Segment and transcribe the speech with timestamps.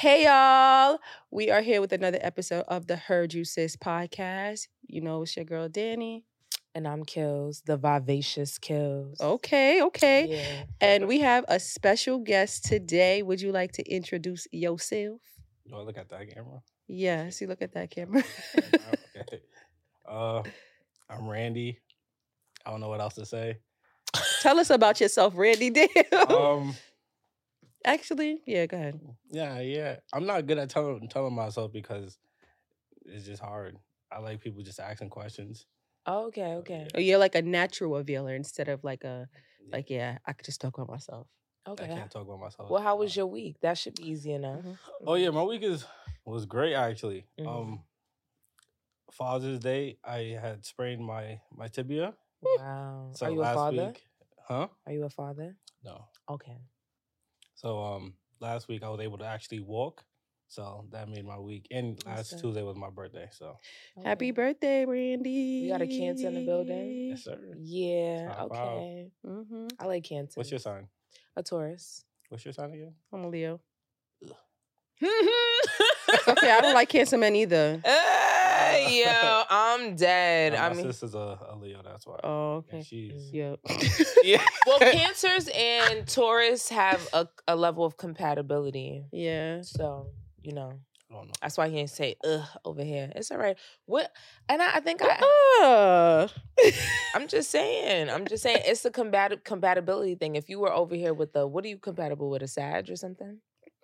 [0.00, 0.98] Hey y'all,
[1.30, 4.68] we are here with another episode of the Heard You Sis podcast.
[4.86, 6.22] You know, it's your girl Dany.
[6.74, 9.20] And I'm Kils, the vivacious Kils.
[9.20, 10.26] Okay, okay.
[10.30, 10.64] Yeah.
[10.80, 13.20] And we have a special guest today.
[13.22, 15.20] Would you like to introduce yourself?
[15.68, 16.62] Do I look at that camera?
[16.88, 18.24] Yes, you look at that camera.
[18.56, 19.42] okay.
[20.08, 20.42] Uh,
[21.10, 21.78] I'm Randy.
[22.64, 23.58] I don't know what else to say.
[24.40, 25.88] Tell us about yourself, Randy Dale.
[26.26, 26.74] Um,
[27.84, 29.00] Actually, yeah, go ahead.
[29.30, 29.96] yeah, yeah.
[30.12, 32.18] I'm not good at telling telling myself because
[33.04, 33.76] it's just hard.
[34.12, 35.66] I like people just asking questions.
[36.06, 36.88] Oh, okay, okay.
[36.94, 39.28] Or you're like a natural revealer instead of like a
[39.72, 41.26] like, yeah, I could just talk about myself.
[41.66, 42.70] Okay, I can't talk about myself.
[42.70, 43.60] Well, how was your week?
[43.60, 44.64] That should be easy enough.
[45.06, 45.86] Oh yeah, my week is
[46.26, 47.26] was great actually.
[47.38, 47.46] Mhm.
[47.48, 47.82] Um,
[49.10, 52.14] Father's Day, I had sprained my my tibia.
[52.42, 53.10] Wow.
[53.14, 53.86] So Are you a father?
[53.86, 54.06] week,
[54.46, 54.68] huh?
[54.86, 55.56] Are you a father?
[55.82, 56.06] No.
[56.28, 56.58] Okay.
[57.60, 60.02] So um, last week I was able to actually walk.
[60.48, 61.66] So that made my week.
[61.70, 62.40] And last good.
[62.40, 63.28] Tuesday was my birthday.
[63.32, 63.58] So
[64.02, 65.64] Happy birthday, Randy.
[65.64, 67.08] We got a Cancer in the building?
[67.10, 67.38] yes, sir.
[67.58, 68.32] Yeah.
[68.34, 68.50] Top.
[68.50, 69.10] Okay.
[69.26, 69.66] Mm-hmm.
[69.78, 70.38] I like cancer.
[70.38, 70.88] What's your sign?
[71.36, 72.04] A Taurus.
[72.30, 72.94] What's your sign again?
[73.12, 73.60] I'm a Leo.
[74.22, 74.32] it's
[76.28, 77.82] Okay, I don't like cancer men either.
[78.90, 80.54] yo, I'm dead.
[80.54, 81.80] I my mean, sister's a, a Leo.
[81.84, 82.18] That's why.
[82.24, 82.82] Oh, And okay.
[82.82, 83.60] she's Yep.
[84.22, 84.44] yeah.
[84.66, 89.04] well, cancers and Taurus have a, a level of compatibility.
[89.12, 89.62] yeah.
[89.62, 90.08] So,
[90.42, 93.10] you know, I don't that's why he didn't say ugh over here.
[93.16, 93.56] It's all right.
[93.86, 94.10] What
[94.48, 95.20] and I, I think I
[95.62, 96.28] Uh,
[97.14, 98.08] I'm just saying.
[98.08, 100.36] I'm just saying it's the combat compatibility thing.
[100.36, 102.42] If you were over here with the what are you compatible with?
[102.42, 103.38] A Sag or something?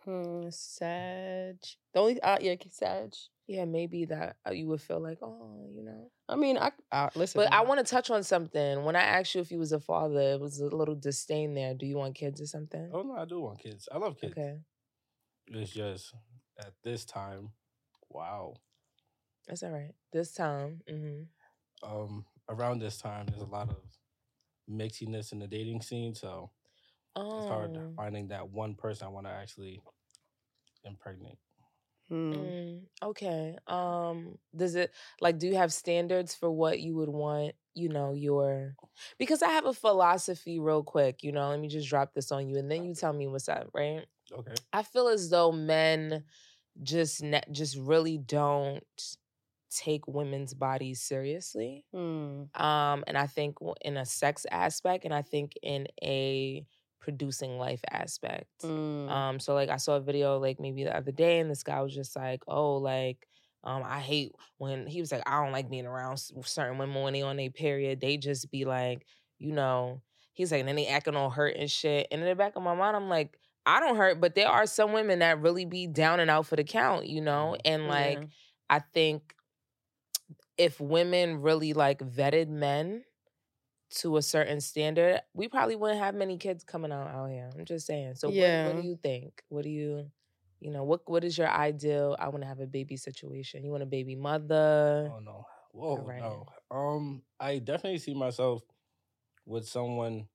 [0.06, 1.56] Hmm, Sag.
[1.92, 3.12] The only uh, yeah, Sag.
[3.46, 6.10] Yeah, maybe that uh, you would feel like, oh, you know.
[6.28, 7.40] I mean, I uh, listen.
[7.40, 8.84] But I want to touch on something.
[8.84, 11.74] When I asked you if you was a father, it was a little disdain there.
[11.74, 12.90] Do you want kids or something?
[12.92, 13.88] Oh no, I do want kids.
[13.92, 14.32] I love kids.
[14.32, 14.56] Okay.
[15.48, 16.12] It's just
[16.58, 17.50] at this time,
[18.08, 18.54] wow.
[19.46, 19.94] That's all right.
[20.12, 20.80] This time.
[20.88, 21.22] hmm
[21.84, 23.76] Um, around this time, there's a lot of
[24.68, 26.50] mixiness in the dating scene, so
[27.14, 27.38] Oh.
[27.38, 29.80] it's hard finding that one person I want to actually
[30.86, 31.38] impregnate.
[32.08, 32.32] Hmm.
[32.32, 33.56] Mm, okay.
[33.66, 38.12] Um, does it like do you have standards for what you would want, you know,
[38.14, 38.76] your
[39.18, 42.48] because I have a philosophy real quick, you know, let me just drop this on
[42.48, 44.06] you and then you tell me what's up, right?
[44.32, 44.54] Okay.
[44.72, 46.24] I feel as though men
[46.82, 48.84] just ne- just really don't
[49.70, 51.84] take women's bodies seriously.
[51.92, 52.44] Hmm.
[52.54, 56.64] Um, and I think in a sex aspect and I think in a
[57.06, 58.50] producing life aspect.
[58.62, 59.08] Hmm.
[59.08, 61.80] Um, so like I saw a video like maybe the other day, and this guy
[61.80, 63.28] was just like, "Oh, like,
[63.62, 67.12] um, I hate when he was like, I don't like being around certain women when
[67.12, 68.00] they on their period.
[68.00, 69.06] They just be like,
[69.38, 70.02] you know,
[70.34, 72.08] he's like, and then they acting all hurt and shit.
[72.10, 74.66] And in the back of my mind, I'm like, I don't hurt, but there are
[74.66, 77.60] some women that really be down and out for the count, you know, Mhm.
[77.64, 78.26] and like Yeah.
[78.68, 79.32] I think
[80.58, 83.04] if women really like vetted men
[83.88, 87.50] to a certain standard, we probably wouldn't have many kids coming out out here.
[87.56, 88.16] I'm just saying.
[88.16, 88.64] So what, Yeah.
[88.64, 89.42] what do you think?
[89.48, 90.10] What do you
[90.60, 93.64] you know, what what is your ideal I want to have a baby situation?
[93.64, 95.12] You want a baby mother?
[95.14, 95.46] Oh no.
[95.72, 96.22] Whoa, Alright.
[96.22, 96.46] no.
[96.70, 98.62] Um, I definitely see myself
[99.46, 100.28] with someone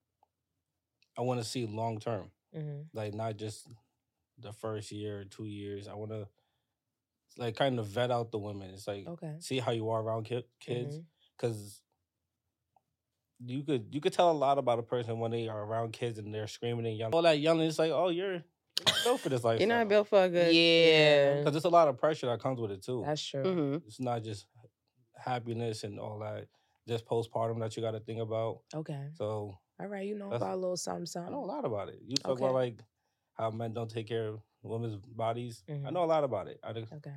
[1.17, 2.31] I want to see long term.
[2.53, 3.67] hmm Like not just
[4.39, 5.87] the first year or two years.
[5.87, 6.27] I want to
[7.37, 8.71] like kind of vet out the women.
[8.71, 9.35] It's like Okay.
[9.39, 10.99] see how you are around ki- kids
[11.37, 11.81] because
[13.45, 16.19] you could you could tell a lot about a person when they are around kids
[16.19, 17.13] and they're screaming and yelling.
[17.13, 19.59] All that yelling, it's like, oh, you're, you're built for this life.
[19.59, 20.53] You're not built for a good.
[20.53, 21.37] Yeah.
[21.39, 23.03] because there's a lot of pressure that comes with it too.
[23.05, 23.43] That's true.
[23.43, 24.45] hmm it's not just
[25.15, 26.47] happiness and all that.
[26.87, 28.59] Just postpartum that you got to think about.
[28.73, 29.07] Okay.
[29.13, 31.99] So All right, you know about a little something I know a lot about it.
[32.05, 32.43] You talk Okay.
[32.45, 32.79] about like
[33.33, 35.63] how men don't take care of women's bodies.
[35.69, 35.93] I Mhm.
[35.93, 36.59] know a lot about it.
[36.63, 37.15] I just, Okay.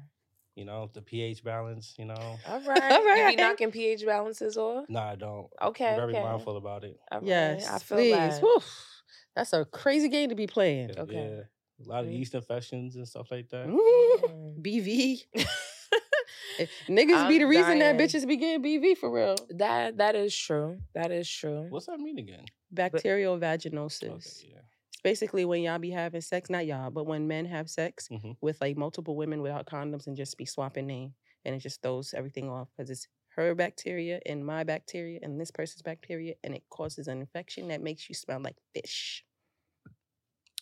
[0.54, 1.94] You know the pH balance.
[1.98, 2.14] You know,
[2.46, 2.68] All right.
[2.92, 3.16] All right.
[3.18, 3.36] You right.
[3.36, 4.86] be knocking pH balances off?
[4.88, 5.48] no, I don't.
[5.62, 5.88] Okay.
[5.88, 6.22] I'm very okay.
[6.22, 6.98] mindful about it.
[7.10, 7.68] All right, Yes.
[7.68, 8.12] I feel please.
[8.14, 8.62] that.
[9.36, 10.90] That's a crazy game to be playing.
[10.94, 11.14] Yeah, Okay.
[11.14, 11.84] yeah.
[11.84, 12.18] a lot of Mhm.
[12.18, 13.66] yeast infections and stuff like that.
[13.68, 14.62] Ooh, Mm.
[14.62, 15.24] BV.
[16.56, 19.34] Eh, Niggas be I'm the reason that bitches be getting BV for real.
[19.50, 20.78] That that is true.
[20.94, 21.66] That is true.
[21.68, 22.44] What's that mean again?
[22.70, 24.04] Bacterial vaginosis.
[24.44, 24.60] Okay, yeah.
[25.04, 28.34] Basically when y'all be having sex, not y'all, but when men have sex Mhm.
[28.40, 31.14] with like multiple women without condoms and just be swapping name,
[31.44, 35.52] and it just throws everything off because it's her bacteria and my bacteria and this
[35.52, 39.24] person's bacteria, and it causes an infection that makes you smell like fish.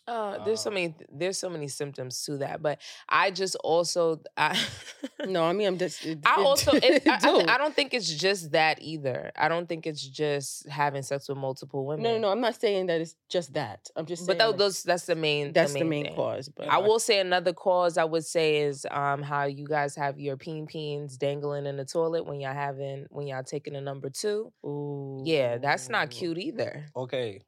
[0.08, 4.20] Uh, there's so Uh, many there's so many symptoms to that, but I just also
[4.36, 4.58] I
[5.26, 6.04] No, I mean I'm just.
[6.04, 7.36] It, I also it, I, I, do.
[7.36, 9.30] th- I don't think it's just that either.
[9.36, 12.02] I don't think it's just having sex with multiple women.
[12.02, 12.28] No, no, no.
[12.30, 13.88] I'm not saying that it's just that.
[13.94, 16.16] I'm just But saying tho- like, those that's the main that's the main thing.
[16.16, 16.48] cause.
[16.48, 20.18] But I will say another cause I would say is um how you guys have
[20.18, 24.10] your peen peens dangling in the toilet when y'all having when y'all taking a number
[24.10, 24.52] two.
[24.66, 25.22] Ooh.
[25.24, 26.86] Yeah, that's not cute either.
[26.96, 27.42] Okay.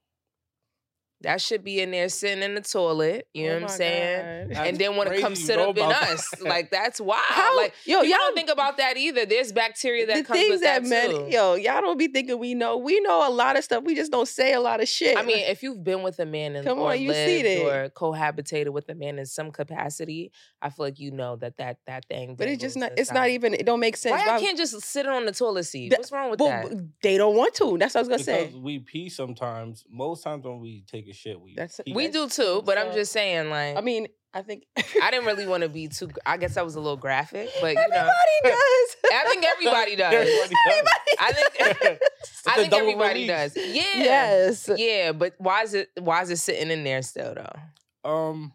[1.25, 3.29] That should be in there sitting in the toilet.
[3.35, 4.53] You know Oh what I'm saying?
[4.55, 6.31] And then want to come crazy, sit up in us.
[6.31, 6.43] that.
[6.43, 7.21] Like that's wild.
[7.29, 7.57] How?
[7.57, 9.27] Like yo, you y'all don't think about that either.
[9.27, 11.27] There's bacteria that the comes things with that, that, men, too.
[11.31, 12.77] yo, y'all don't be thinking we know.
[12.77, 13.85] We know a lot of stuff.
[13.85, 15.17] We just don't say a lot of shit.
[15.19, 17.63] I mean, if you've been with a man and Come or on, you see that.
[17.65, 20.31] or cohabitated with a man in some capacity,
[20.63, 22.37] I feel like you know that that that thing.
[22.37, 22.93] but it's just not.
[22.97, 23.55] It's not even.
[23.55, 24.13] It don't make sense.
[24.21, 25.91] Why I can't just sit on the toilet seat?
[25.91, 26.89] That- What's wrong with but- that?
[27.03, 27.79] they don't want to.
[27.79, 28.59] That's what I was gonna Because say.
[28.59, 29.85] we pee sometimes.
[29.91, 31.93] Most times when we take a shit, we That's- pee.
[31.93, 34.65] we do too, but I'm just saying, like, I mean, I think
[35.03, 36.11] I didn't really want to be too.
[36.27, 38.97] I guess I was a little graphic, but you know, everybody does.
[39.13, 40.15] I think everybody does.
[40.15, 40.89] Everybody does.
[41.21, 43.55] I think It's I a think everybody release.
[43.55, 43.57] does.
[43.57, 44.71] Yeah, Yes.
[44.77, 45.13] yeah.
[45.13, 48.09] But why is it why is it sitting in there still though?
[48.11, 48.53] Um,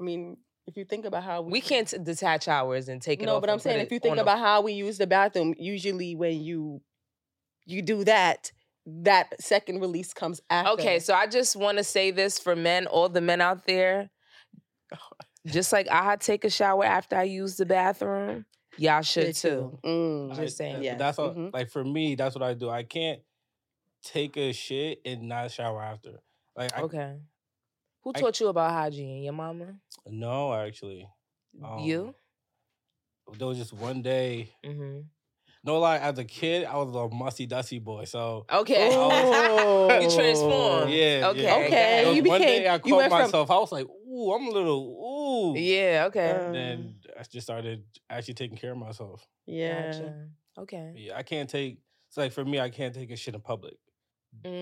[0.00, 0.36] I mean,
[0.68, 3.50] if you think about how We can't detach ours and take it No, off but
[3.50, 6.40] I'm saying if you think on a- about how we use the bathroom, usually when
[6.42, 6.80] you
[7.66, 8.52] you do that,
[9.02, 10.72] that second release comes after.
[10.72, 14.10] Okay, so I just want to say this for men, all the men out there.
[15.46, 18.44] Just like I take a shower after I use the bathroom,
[18.76, 19.78] y'all should Shit, too.
[19.84, 20.34] Mm.
[20.36, 20.76] Just saying.
[20.76, 20.98] that- Yes.
[20.98, 21.52] That's all, Mhm.
[21.52, 22.14] like for me.
[22.16, 22.68] That's what I do.
[22.70, 23.20] I can't
[24.02, 26.20] take a shit and not shower after.
[26.56, 27.16] Like, I, Okay.
[28.02, 29.22] Who I- taught you about hygiene?
[29.22, 29.78] Your mama?
[30.06, 31.08] no, actually,
[31.80, 32.14] you?
[33.28, 34.54] Um, there was just one day.
[34.64, 35.00] Mm-hmm.
[35.64, 38.04] No lie, as a kid, I was a musty dusty boy.
[38.04, 38.88] So Okay.
[38.92, 39.88] Oh.
[40.00, 40.90] you transformed.
[40.92, 41.42] Yeah, Okay.
[41.42, 41.54] yeah.
[41.56, 44.32] Okay, was you one day became- I you caught went from- I was like, "Ooh,
[44.32, 46.04] I'm a little ooh." Yeah.
[46.08, 46.30] Okay.
[46.30, 49.26] And then I just started actually taking care of myself.
[49.46, 49.90] Yeah.
[49.92, 50.28] Gotcha.
[50.58, 50.92] Okay.
[50.96, 51.78] Yeah, I can't take.
[52.08, 53.74] It's like for me, I can't take a shit in public.
[54.44, 54.52] Like,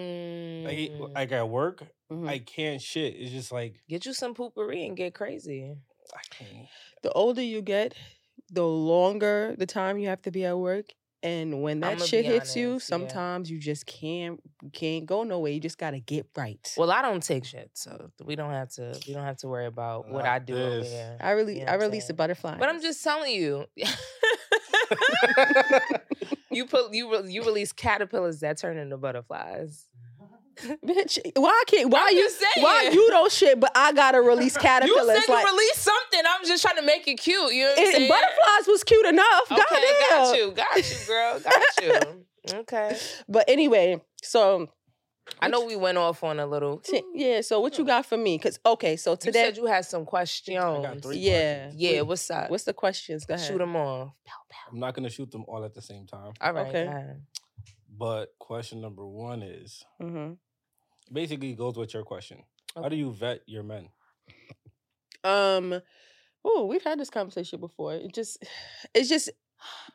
[0.79, 1.15] it- Mm.
[1.15, 2.29] like at work, Mhm.
[2.29, 3.15] I can't shit.
[3.17, 5.75] It's just like Get you some poopery and get crazy.
[6.15, 6.69] I can't.
[7.03, 7.95] The older you get,
[8.51, 10.87] the longer the time you have to be at work.
[11.23, 12.97] And when that shit be hits you, honest, yeah.
[12.99, 14.39] sometimes you just can't
[14.73, 15.51] can't go nowhere.
[15.51, 16.61] You just gotta get right.
[16.77, 18.97] Well, I don't take shit, so we don't have to.
[19.09, 20.91] We don't have to worry about what Not I do over this.
[20.91, 21.17] here.
[21.21, 22.17] I really You know I release the saying?
[22.19, 22.59] butterfly.
[22.59, 23.65] But I'm just telling you.
[26.51, 29.87] you put you re- you release caterpillars that turn into butterflies.
[30.85, 31.19] Bitch.
[31.37, 34.61] Why can't why I'm you just why you don't shit, but I gotta release You
[34.63, 35.07] caterpillars?
[35.19, 36.21] said you like release something.
[36.29, 37.53] I'm just trying to make it cute.
[37.53, 38.09] You know what I'm saying?
[38.09, 39.53] butterflies was cute enough.
[39.53, 40.09] Okay, Goddamn.
[40.11, 42.25] got you, got you, girl, got you.
[42.61, 42.97] Okay.
[43.29, 44.69] But anyway, so
[45.41, 46.81] I know we went off on a little.
[47.15, 47.41] yeah.
[47.41, 48.39] So what you got for me?
[48.39, 50.57] Cause okay, so You today, said you had some questions.
[51.03, 51.75] three yeah, questions.
[51.83, 52.51] Yeah, What- what's up?
[52.51, 53.25] What's the questions?
[53.27, 53.47] Go ahead.
[53.47, 54.13] Shoot them off.
[54.73, 56.33] I'm not gonna shoot them all at the same time.
[56.41, 56.67] All right.
[56.69, 56.87] Okay.
[56.87, 57.17] go.
[57.99, 60.33] But question number one is hmm
[61.13, 62.43] basically goes with your question.
[62.75, 63.89] How do you vet your men?
[65.25, 65.81] Um.
[66.49, 67.95] Oh, we've had this conversation before.
[67.95, 68.45] It just,
[68.95, 69.31] it's just,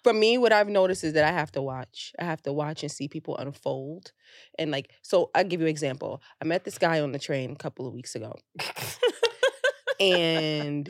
[0.04, 2.12] for me, what I've noticed is that I have to watch.
[2.20, 4.12] I have to watch and see people unfold,
[4.60, 6.22] and like, so I'll give you an example.
[6.42, 8.36] I met this guy on the train a couple of weeks ago,
[10.00, 10.90] and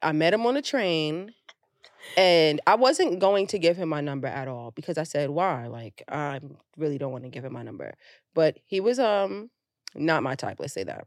[0.00, 1.34] I met him on the train.
[2.16, 5.66] And I wasn't going to give him my number at all because I said, why?
[5.66, 6.40] Like, I
[6.76, 7.94] really don't want to give him my number.
[8.34, 9.50] But he was um
[9.94, 11.06] not my type, let's say that.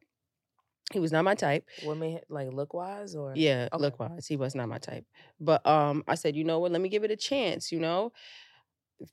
[0.92, 1.66] He was not my type.
[1.84, 3.81] Women like look wise or Yeah, Okay.
[3.81, 5.06] look wise, he was not my type.
[5.40, 6.72] But um, I said, you know what?
[6.72, 7.72] Let me give it a chance.
[7.72, 8.12] You know,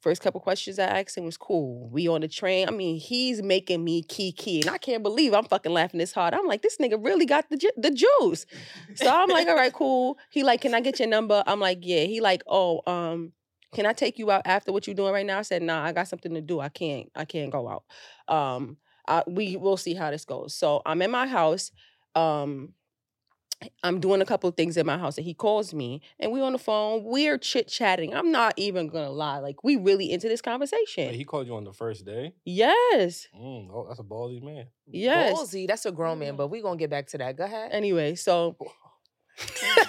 [0.00, 1.88] first couple questions I asked him was cool.
[1.90, 2.69] We on the train.
[2.69, 6.35] I mean, he's making me key, and I can't believe I'm fucking laughing this hard.
[6.35, 8.47] I'm like, this nigga really got the ju- the juice.
[8.95, 10.19] So I'm like, all right, cool.
[10.31, 11.43] He like, can I get your number?
[11.47, 12.05] I'm like, yeah.
[12.05, 13.33] He like, oh, um,
[13.75, 15.38] can I take you out after what you're doing right now?
[15.38, 16.61] I said, nah, I got something to do.
[16.61, 17.85] I can't, I can't go out.
[18.35, 20.55] Um, I, we will see how this goes.
[20.55, 21.71] So I'm in my house.
[22.14, 22.73] Um,
[23.83, 26.43] I'm doing a couple of things in my house, and he calls me, and we
[26.43, 27.05] on the phone.
[27.05, 28.15] We're chit chatting.
[28.15, 31.07] I'm not even gonna lie, like we really into this conversation.
[31.07, 32.35] Wait, he called you on the first day.
[32.45, 34.67] yes, Mm, oh, that's a ballsy man.
[34.87, 35.39] yes.
[35.39, 37.37] Ballsy, that's a grown man, but we gonna get back to that.
[37.37, 37.71] Go ahead.
[37.73, 38.57] Anyway, so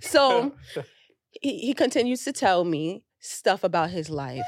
[0.00, 0.52] so
[1.40, 4.44] he, he continues to tell me stuff about his life.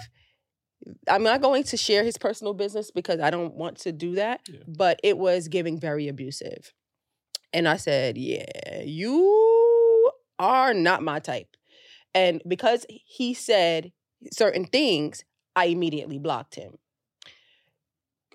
[1.08, 4.40] I'm not going to share his personal business because I don't want to do that,
[4.48, 4.60] Yeah.
[4.66, 6.72] but it was giving very abusive.
[7.52, 11.56] And I said, Yeah, you are not my type.
[12.14, 13.92] And because he said
[14.32, 15.24] certain things,
[15.56, 16.78] I immediately blocked him.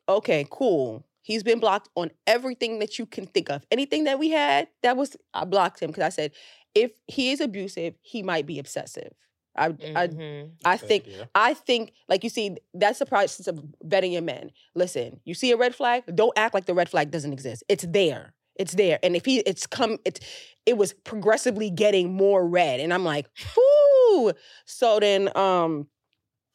[0.09, 1.05] Okay, cool.
[1.21, 3.65] He's been blocked on everything that you can think of.
[3.71, 6.31] Anything that we had, that was I blocked him because I said,
[6.73, 9.13] if he is abusive, he might be obsessive.
[9.57, 10.51] I I Mhm.
[10.65, 11.25] I Okay, think yeah.
[11.35, 14.51] I think, like you see, that's the process of vetting your men.
[14.75, 17.63] Listen, you see a red flag, don't act like the red flag doesn't exist.
[17.69, 18.33] It's there.
[18.59, 18.99] It's there.
[19.03, 20.19] And if he, it's come, it's,
[20.65, 22.79] it was progressively getting more red.
[22.79, 24.33] And I'm like, whoo.
[24.65, 25.87] So then, um,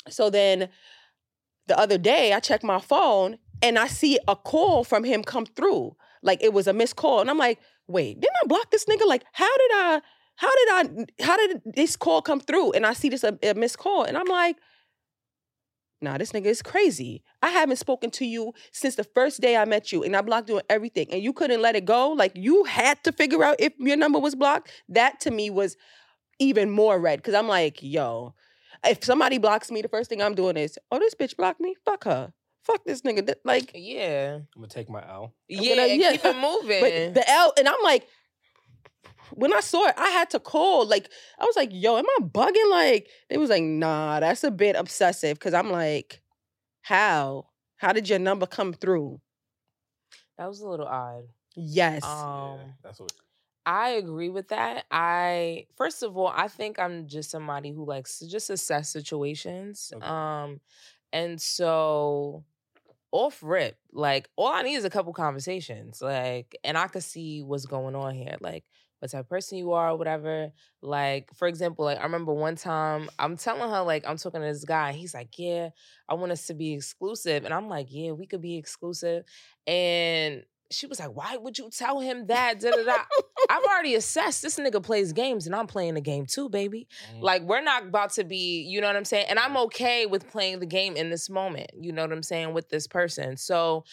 [0.09, 0.69] so then
[1.67, 5.47] the other day I checked my phone and I see a call from him come
[5.47, 5.97] through.
[6.23, 7.21] Like it was a missed call.
[7.21, 9.07] And I'm like, wait, didn't I block this nigga?
[9.07, 10.01] Like, how did I,
[10.37, 12.73] how did I, how did this call come through?
[12.73, 14.05] And I see this a, a missed call.
[14.05, 14.57] And I'm like,
[16.03, 17.23] nah, this nigga is crazy.
[17.43, 20.49] I haven't spoken to you since the first day I met you, and I blocked
[20.49, 22.11] you on everything, and you couldn't let it go.
[22.11, 24.71] Like you had to figure out if your number was blocked.
[24.89, 25.77] That to me was
[26.39, 28.35] even more red because I'm like, yo,
[28.85, 31.75] if somebody blocks me, the first thing I'm doing is, oh, this bitch blocked me.
[31.85, 32.33] Fuck her.
[32.65, 33.35] Fuck this nigga.
[33.45, 34.37] Like, Yeah.
[34.37, 35.35] I'm gonna take my L.
[35.49, 36.13] Yeah, gonna- yeah.
[36.13, 36.81] keep it moving.
[36.81, 38.07] but the L, and I'm like,
[39.35, 40.87] when I saw it, I had to call.
[40.87, 42.71] Like, I was like, yo, am I bugging?
[42.71, 45.39] Like, they was like, nah, that's a bit obsessive.
[45.41, 46.23] Cause I'm like,
[46.83, 47.47] how?
[47.77, 49.21] How did your number come through?
[50.39, 51.25] that was a little odd.
[51.55, 52.05] Yes.
[52.05, 53.13] Um, yeah, that's what.
[53.65, 54.87] I agree with that.
[54.91, 59.93] I first of all, I think I'm just somebody who likes to just assess situations.
[59.95, 60.05] Okay.
[60.05, 60.61] Um
[61.13, 62.45] and so
[63.13, 66.03] off rip, like all I need is a couple conversations.
[66.03, 68.37] Like and I could see what's going on here.
[68.41, 68.65] Like
[69.03, 70.53] what type of person you are, or whatever.
[70.81, 74.47] Like, for example, like I remember one time I'm telling her, like, I'm talking to
[74.47, 75.71] this guy, and he's like, Yeah,
[76.09, 77.45] I want us to be exclusive.
[77.45, 79.25] And I'm like, Yeah, we could be exclusive.
[79.67, 82.61] And she was like, Why would you tell him that?
[82.61, 82.99] Da, da, da.
[83.51, 86.87] I've already assessed this nigga plays games and I'm playing the game too, baby.
[87.13, 87.23] Mm.
[87.23, 89.27] Like, we're not about to be, you know what I'm saying?
[89.29, 92.55] And I'm okay with playing the game in this moment, you know what I'm saying,
[92.55, 93.37] with this person.
[93.37, 93.85] So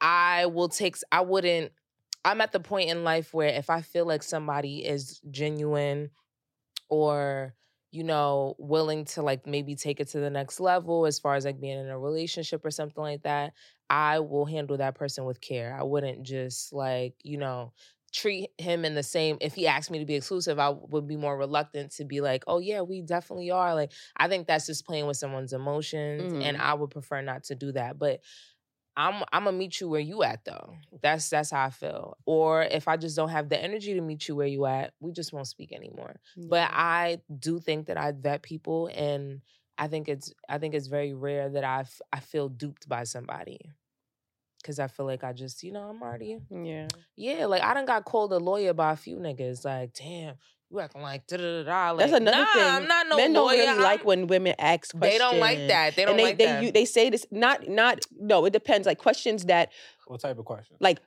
[0.00, 1.70] I will take, I wouldn't,
[2.28, 6.10] I'm at the point in life where if I feel like somebody is genuine
[6.88, 7.54] or,
[7.90, 11.44] you know, willing to like maybe take it to the next level as far as
[11.44, 13.54] like being in a relationship or something like that,
[13.90, 15.76] I will handle that person with care.
[15.78, 17.72] I wouldn't just like, you know,
[18.12, 21.14] treat him in the same if he asked me to be exclusive i would be
[21.16, 24.86] more reluctant to be like oh yeah we definitely are like i think that's just
[24.86, 26.58] playing with someone's emotions and Mhm.
[26.58, 28.20] i would prefer not to do that but
[28.98, 30.74] i'm i'm gonna meet you where you at though.
[31.00, 32.18] That's that's how i feel.
[32.26, 35.12] Or if i just don't have the energy to meet you where you at we
[35.12, 36.16] just won't speak anymore.
[36.48, 39.40] But I do think that I vet people, and
[39.78, 43.04] I think it's I think it's very rare that I f- I feel duped by
[43.04, 43.60] somebody,
[44.60, 46.88] because I feel like I just you know I'm already yeah.
[47.16, 50.34] yeah like I done got called a lawyer by a few niggas like damn
[50.70, 52.62] you acting like da da da da That's another nah, thing.
[52.62, 53.58] I'm not no Men don't lawyer.
[53.58, 55.00] really like I'm- when women ask questions.
[55.00, 57.26] they don't like that they don't and they like they that you, they say this
[57.30, 59.70] not not no it depends like questions that
[60.06, 60.76] What type of question?
[60.80, 60.98] like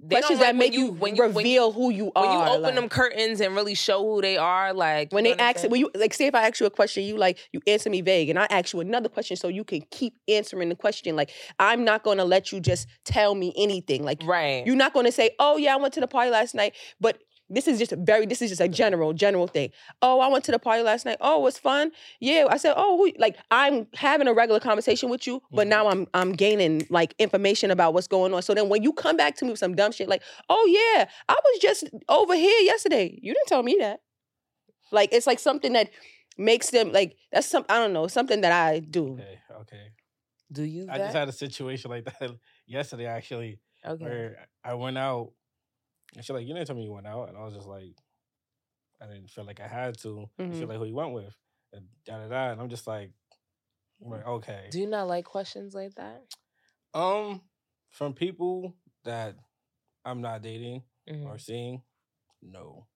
[0.00, 2.22] They questions like that when make you, when you when reveal you, who you are.
[2.22, 5.30] when you open like, them curtains and really show who they are like when they
[5.30, 5.70] know what I'm ask saying?
[5.70, 8.00] when you like say if I ask you a question you like you answer me
[8.00, 11.30] vague and I ask you another question so you can keep answering the question like
[11.58, 15.06] I'm not going to let you just tell me anything like right You're not going
[15.06, 17.18] to say, "Oh yeah, I went to the party last night," but
[17.50, 19.70] this is just a very this is just a general general thing.
[20.00, 21.18] Oh, I went to the party last night.
[21.20, 21.92] Oh, it was fun.
[22.20, 25.70] Yeah, I said, "Oh, who, like I'm having a regular conversation with you, but Mhm.
[25.70, 28.42] now I'm I'm gaining like information about what's going on.
[28.42, 31.08] So then when you come back to me with some dumb shit like, "Oh yeah,
[31.28, 34.00] I was just over here yesterday." You didn't tell me that.
[34.92, 35.90] Like it's like something that
[36.38, 39.12] makes them like that's some I don't know, something that I do.
[39.14, 39.86] Okay, okay.
[40.52, 42.30] do you I just had a situation like that
[42.66, 45.32] yesterday actually, okay where I went out.
[46.16, 47.94] And she's like, "You didn't tell me you went out," and I was just like,
[49.00, 50.28] I didn't feel like I had to.
[50.38, 51.34] And She's like, "Who you went with?"
[51.72, 52.50] And da da da.
[52.52, 53.12] And I'm just like,
[54.04, 54.68] I'm like, okay.
[54.70, 56.22] do you not like questions like that
[56.94, 57.42] Um,
[57.90, 58.74] from people
[59.04, 59.36] that
[60.04, 61.26] I'm not dating Mhm.
[61.26, 61.82] or seeing,
[62.42, 62.86] no.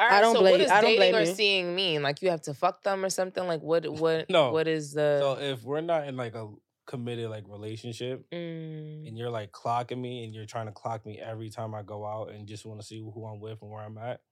[0.00, 1.34] All I don't so blame- what does I don't dating blame or you.
[1.34, 2.02] seeing mean?
[2.02, 3.46] Like you have to fuck them or something?
[3.46, 4.52] Like what what No.
[4.52, 6.48] what is the So if we're not in like a
[6.88, 11.20] committed like relationship, Mm, and you're like clocking me, and you're trying to clock me
[11.20, 13.82] every time I go out, and just want to see who I'm with and where
[13.82, 14.22] I'm at,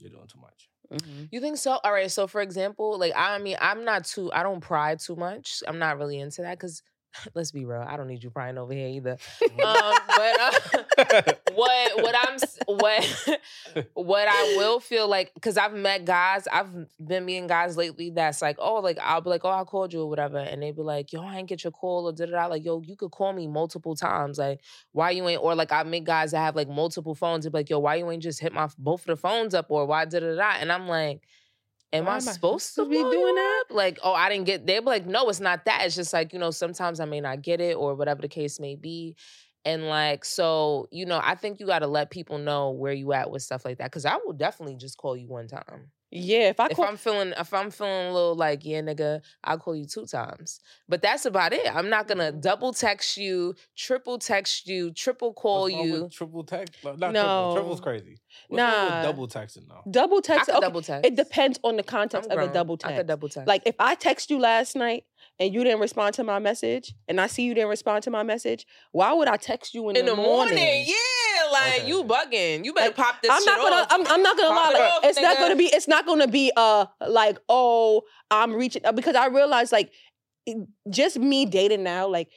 [0.00, 0.70] you're doing too much.
[0.92, 1.28] Mhm.
[1.30, 1.78] you think so?
[1.84, 2.10] All right.
[2.10, 4.32] So for example, like I mean, I'm not too.
[4.32, 5.62] I don't pry too much.
[5.68, 6.82] I'm not really into that because
[7.34, 7.84] let's be real.
[7.86, 9.16] I don't need you prying over here either.
[9.42, 10.52] Um, but uh,
[11.54, 13.40] what what I'm what
[13.94, 16.68] what I will feel like because I've met guys, I've
[17.04, 20.02] been meeting guys lately that's like, oh, like I'll be like, oh, I called you
[20.02, 22.32] or whatever, and they be like, yo, I ain't get your call or da da
[22.32, 22.46] da.
[22.46, 24.38] Like, yo, you could call me multiple times.
[24.38, 24.60] Like,
[24.92, 25.42] why you ain't?
[25.42, 27.44] Or like I meet guys that have like multiple phones.
[27.44, 29.66] They be like, yo, why you ain't just hit my both of the phones up
[29.70, 30.52] or why da da da?
[30.58, 31.22] And I'm like.
[31.92, 33.64] Am Why I supposed to be doing that?
[33.70, 34.66] Like, oh, I didn't get.
[34.66, 35.84] They be like, no, it's not that.
[35.84, 38.60] It's just like you know, sometimes I may not get it or whatever the case
[38.60, 39.16] may be.
[39.64, 43.12] And like, so, you know, I think you got to let people know where you
[43.12, 43.92] at with stuff like that.
[43.92, 45.90] Cause I will definitely just call you one time.
[46.12, 49.22] Yeah, if I If call, I'm feeling, if I'm feeling a little like, yeah, nigga,
[49.44, 50.60] I'll call you two times.
[50.88, 51.72] But that's about it.
[51.72, 52.40] I'm not gonna Mhm.
[52.40, 56.08] double text you, triple text you, triple call What's wrong with you.
[56.08, 56.82] triple text?
[56.82, 57.20] No, not No.
[57.20, 57.52] triple.
[57.52, 58.20] Triple's crazy.
[58.48, 59.02] What's Nah.
[59.02, 59.82] double texting though.
[59.90, 61.06] double I text, could okay, double text.
[61.06, 62.52] it depends on the I'm context of a grown.
[62.54, 62.96] double I text.
[62.98, 63.46] could double text.
[63.46, 65.04] Like if I text you last night
[65.38, 68.22] and you didn't respond to my message, and I see you didn't respond to my
[68.22, 70.94] message, why would I text you in, in the morning, yeah,
[71.52, 71.88] like Okay.
[71.88, 72.64] you bugging.
[72.64, 73.76] You better Like, pop this I'm shit not gonna.
[73.82, 73.86] off.
[73.90, 74.78] I'm, I'm not gonna Pop lie.
[74.78, 75.64] it Like, off, it's not gonna be.
[75.66, 76.52] It's not gonna be.
[76.56, 79.92] Uh, like oh, I'm reaching uh, because I realize like,
[80.88, 82.08] just me dating now.
[82.08, 82.28] Like,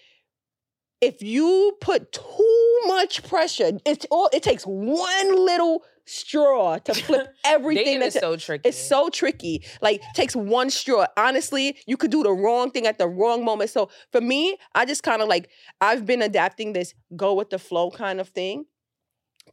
[1.01, 4.29] if you put too much pressure, it's all.
[4.33, 7.85] It takes one little straw to flip everything.
[7.85, 8.67] Dating is That's so tricky.
[8.67, 9.63] it's so tricky.
[9.81, 11.05] Like takes one straw.
[11.17, 13.69] Honestly, you could do the wrong thing at the wrong moment.
[13.69, 17.59] So for me, I just kind of like I've been adapting this go with the
[17.59, 18.65] flow kind of thing.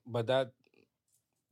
[0.07, 0.52] But that,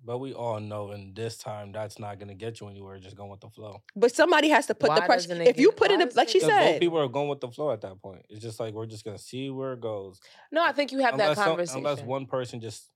[0.04, 2.98] but we all know in this time that's not gonna get you anywhere.
[2.98, 3.82] Just going with the flow.
[3.96, 5.28] But somebody has to put the pressure.
[5.28, 6.80] doesn't it If you get- put why it doesn't like it she get- both said,
[6.80, 8.24] people are going with the flow at that point.
[8.28, 10.20] It's just like we're just gonna see where it goes.
[10.52, 11.78] no, I think you have unless that some- conversation.
[11.78, 12.88] unless one person just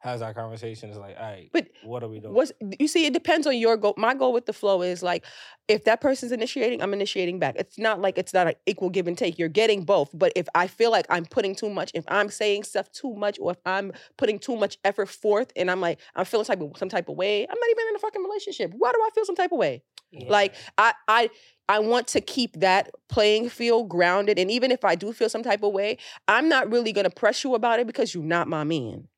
[0.00, 2.32] has that conversation, it's like, all right, But what are we doing?
[2.32, 3.94] what's you see, it depends on your goal.
[3.96, 5.24] My goal with the flow is like,
[5.66, 7.56] if that person's initiating, I'm initiating back.
[7.58, 9.38] It's not like it's not an equal give and take.
[9.38, 10.10] You're getting both.
[10.14, 13.38] But if I feel like I'm putting too much, if I'm saying stuff too much,
[13.40, 16.76] or if I'm putting too much effort forth, and I'm like I'm feeling type of
[16.76, 18.72] some type of way, I'm not even in a fucking relationship.
[18.76, 19.82] Why do I feel some type of way?
[20.12, 20.30] Yeah.
[20.30, 21.30] Like I I
[21.68, 24.38] I want to keep that playing field grounded.
[24.38, 27.42] And even if I do feel some type of way, I'm not really gonna press
[27.42, 29.08] you about it because you're not my man.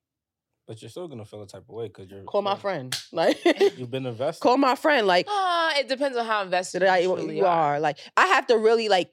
[0.70, 2.96] But you're still gonna feel a type of way because you're Call my you're- friend.
[3.12, 3.38] Like
[3.76, 4.40] You've been invested.
[4.40, 5.04] call my friend.
[5.04, 7.80] Like Ah, it depends on how invested that I, you, you truly are.
[7.80, 9.10] Like I have to really like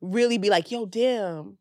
[0.00, 1.56] really be like, yo, damn.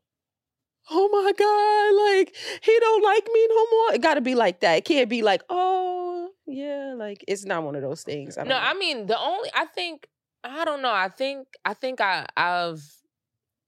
[0.90, 3.94] Oh my God, like he don't like me no more.
[3.94, 4.74] It gotta be like that.
[4.80, 8.40] It can't be like, oh yeah, like it's not one of those things.
[8.40, 8.66] I don't No, know.
[8.66, 10.08] I mean the only I think
[10.44, 10.92] I don't know.
[10.92, 12.82] I think I think I I've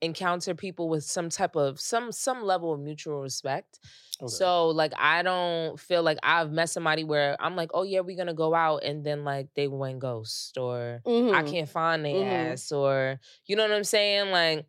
[0.02, 3.80] encountered people with some type of some some level of mutual respect.
[4.22, 4.28] Okay.
[4.28, 8.18] So like I don't feel like I've met somebody where I'm like, oh yeah, we're
[8.18, 11.10] gonna go out and then like they went ghost or I
[11.44, 11.52] Mhm.
[11.52, 12.52] can't find their Mhm.
[12.54, 14.32] ass or you know what I'm saying?
[14.32, 14.66] Like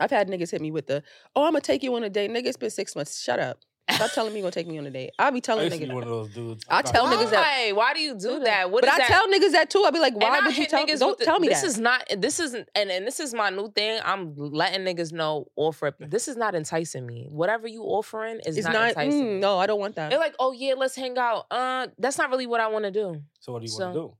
[0.00, 1.02] I've had niggas hit me with the,
[1.36, 2.30] oh, I'm gonna take you on a date.
[2.30, 3.20] Nigga, it's been six months.
[3.22, 3.60] Shut up.
[3.90, 5.10] Stop telling me you're gonna take me on a date.
[5.18, 5.88] I'll be I telling used to niggas.
[5.88, 6.64] be one of those dudes.
[6.68, 7.72] I tell gonna niggas that- why?
[7.72, 8.70] Why do you do Do that?
[8.70, 9.08] What but is I that?
[9.08, 9.82] tell niggas that too.
[9.84, 10.86] I'll be like, And why I would you tell?
[10.86, 11.66] niggas Don't the- tell me this that.
[11.66, 12.04] is not.
[12.16, 12.68] This isn't.
[12.76, 14.00] And, and this is my new thing.
[14.04, 15.46] I'm letting niggas know.
[15.56, 15.94] Offer.
[15.98, 17.26] This is not enticing me.
[17.28, 18.88] Whatever you offering is it's not, not.
[18.90, 19.20] enticing.
[19.20, 19.40] mm, me.
[19.40, 20.10] no, I don't want that.
[20.10, 21.46] They're like, oh yeah, let's hang out.
[21.50, 23.20] Uh, that's not really what I want to do.
[23.40, 24.16] So what do you So- want to do?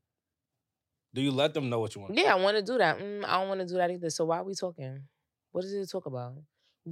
[1.14, 2.16] Do you let them know what you want?
[2.16, 2.98] Yeah, I want to do that.
[2.98, 4.10] Mm, I don't want to do that either.
[4.10, 5.02] So why are we talking?
[5.52, 6.34] What is it to talk about?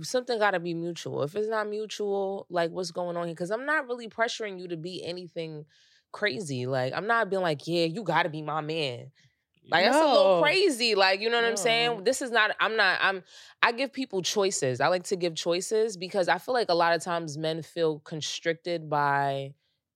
[0.02, 1.22] Something got to be mutual.
[1.22, 3.34] If it's not mutual, like what's going on here?
[3.34, 5.64] Because I'm not really pressuring you to be anything
[6.12, 6.66] crazy.
[6.66, 9.10] Like I'm not being like, yeah, you got to be my man.
[9.70, 10.94] Like that's a little crazy.
[10.94, 12.04] Like, you know what I'm saying?
[12.04, 13.22] This is not I'm not I'm
[13.62, 14.80] I give people choices.
[14.80, 18.00] I like to give choices because I feel like a lot of times men feel
[18.00, 19.54] constricted by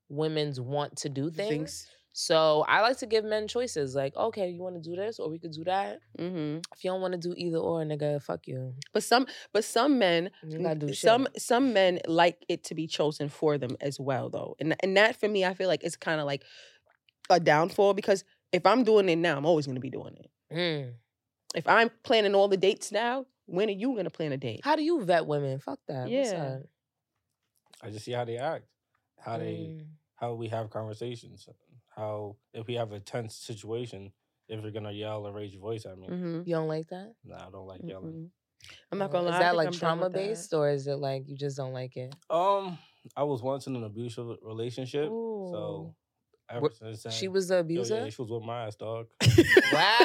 [0.09, 1.87] women's want to do things.
[2.17, 3.97] So I like to give men choices.
[3.97, 5.99] Like, okay, you want to do this or we could do that.
[6.17, 8.73] hmm If you don't want to do either or, nigga, fuck you.
[8.93, 10.31] But some, but some men,
[10.79, 11.43] do some shit.
[11.43, 14.55] some men like it to be chosen for them as well, though.
[14.61, 16.45] And and that for me, I feel like it's kind of like
[17.31, 18.23] a downfall because
[18.53, 20.31] if I'm doing it now, I'm always gonna be doing it.
[20.55, 20.93] Mm.
[21.57, 24.61] If I'm planning all the dates now, when are you gonna plan a date?
[24.63, 25.59] How do you vet women?
[25.59, 26.03] Fuck that.
[26.09, 26.39] What's Yeah.
[26.39, 26.63] that?
[27.83, 28.67] I just see how they act,
[29.19, 29.87] how they, Mm.
[30.15, 31.49] how we have conversations,
[31.95, 34.13] how if we have a tense situation,
[34.49, 36.09] if you're gonna yell or raise your voice at me.
[36.09, 36.43] Mm-hmm.
[36.47, 37.15] You don't like that?
[37.25, 38.31] Nah, I don't like yelling.
[38.91, 39.35] I'm not gonna lie.
[39.35, 42.15] Is that like I'm trauma based or is it like you just don't like it?
[42.31, 42.79] Um,
[43.17, 45.49] I was once in an abusive relationship, Ooh.
[45.53, 45.95] so
[46.51, 47.97] ever What- since then, She was the yo, abuser?
[47.97, 49.07] yeah, she was with my ass, dog.
[49.73, 49.97] Wow,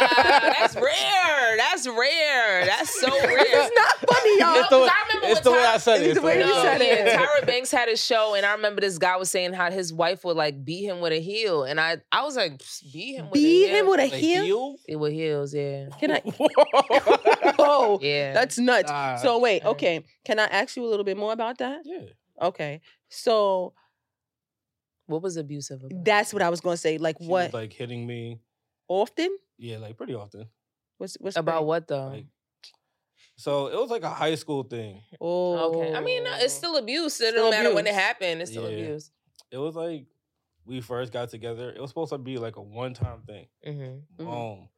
[0.59, 1.57] that's rare.
[1.57, 2.65] That's rare.
[2.65, 3.37] That's so rare.
[3.39, 4.55] It's not funny, y'all.
[4.59, 6.07] It's the I remember it's when the way I said it.
[6.07, 7.19] It's the way the you No, said it.
[7.19, 10.23] Tyra Banks had a show, and I remember this guy was saying how his wife
[10.25, 13.33] would like beat him with a heel, and I, I was like, beat him with
[13.33, 13.75] Beat a heel.
[13.79, 14.43] him with a Like, heel.
[14.43, 14.75] heel?
[14.87, 16.21] It with heels, yeah, Can I?
[16.25, 17.53] I?
[17.59, 18.33] Oh, yeah.
[18.33, 18.89] that's nuts.
[18.89, 19.17] Nah.
[19.17, 20.03] So wait, Uh, okay.
[20.25, 21.81] Can I ask you a little bit more about that?
[21.85, 21.99] yeah.
[22.41, 22.81] Okay.
[23.09, 23.73] So
[25.09, 26.03] what was abusive about?
[26.05, 26.97] that's what I was gonna say.
[26.97, 27.45] Like She what?
[27.47, 28.39] was like hitting me.
[28.87, 29.35] often?
[29.57, 30.47] Yeah, like pretty often.
[30.97, 32.07] What's what's about pretty- what though?
[32.07, 32.25] Like,
[33.35, 35.01] so it was like a high school thing.
[35.21, 37.19] Oh, okay, I mean, it's still abuse.
[37.21, 38.41] It Still don't matter when it happened.
[38.41, 38.77] It's still Yeah.
[38.83, 39.11] abuse.
[39.51, 40.05] It was like
[40.65, 41.71] we first got together.
[41.71, 43.47] It was supposed to be like a one time thing.
[43.65, 44.23] Mm-hmm.
[44.23, 44.25] Mhm.
[44.25, 44.69] Boom.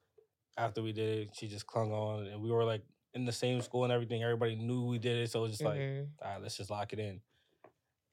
[0.58, 3.62] After we did it, she just clung on, and we were like in the same
[3.62, 4.22] school and everything.
[4.24, 6.08] Everybody knew we did it, so it was just like, Mhm.
[6.22, 7.20] all right, let's just lock it in.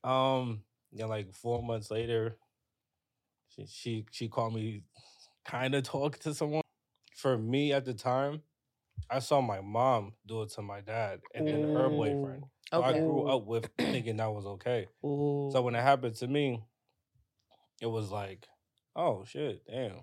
[0.02, 2.36] Um, then like four months later,
[3.48, 4.82] she she, she called me,
[5.44, 6.62] kind of talk to someone.
[7.14, 8.42] For me at the time,
[9.10, 12.44] I saw my mom do it to my dad and then her boyfriend.
[12.70, 14.86] So I grew up with thinking that was okay.
[15.04, 15.50] Ooh.
[15.52, 16.62] So when it happened to me,
[17.80, 18.46] it was like,
[18.94, 20.02] oh shit, damn.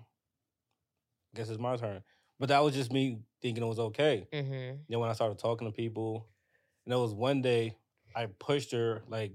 [1.34, 2.02] Guess it's my turn.
[2.38, 4.26] But that was just me thinking it was okay.
[4.32, 4.80] Mhm.
[4.88, 6.26] Then when I started talking to people,
[6.84, 7.76] and it was one day
[8.14, 9.32] I pushed her like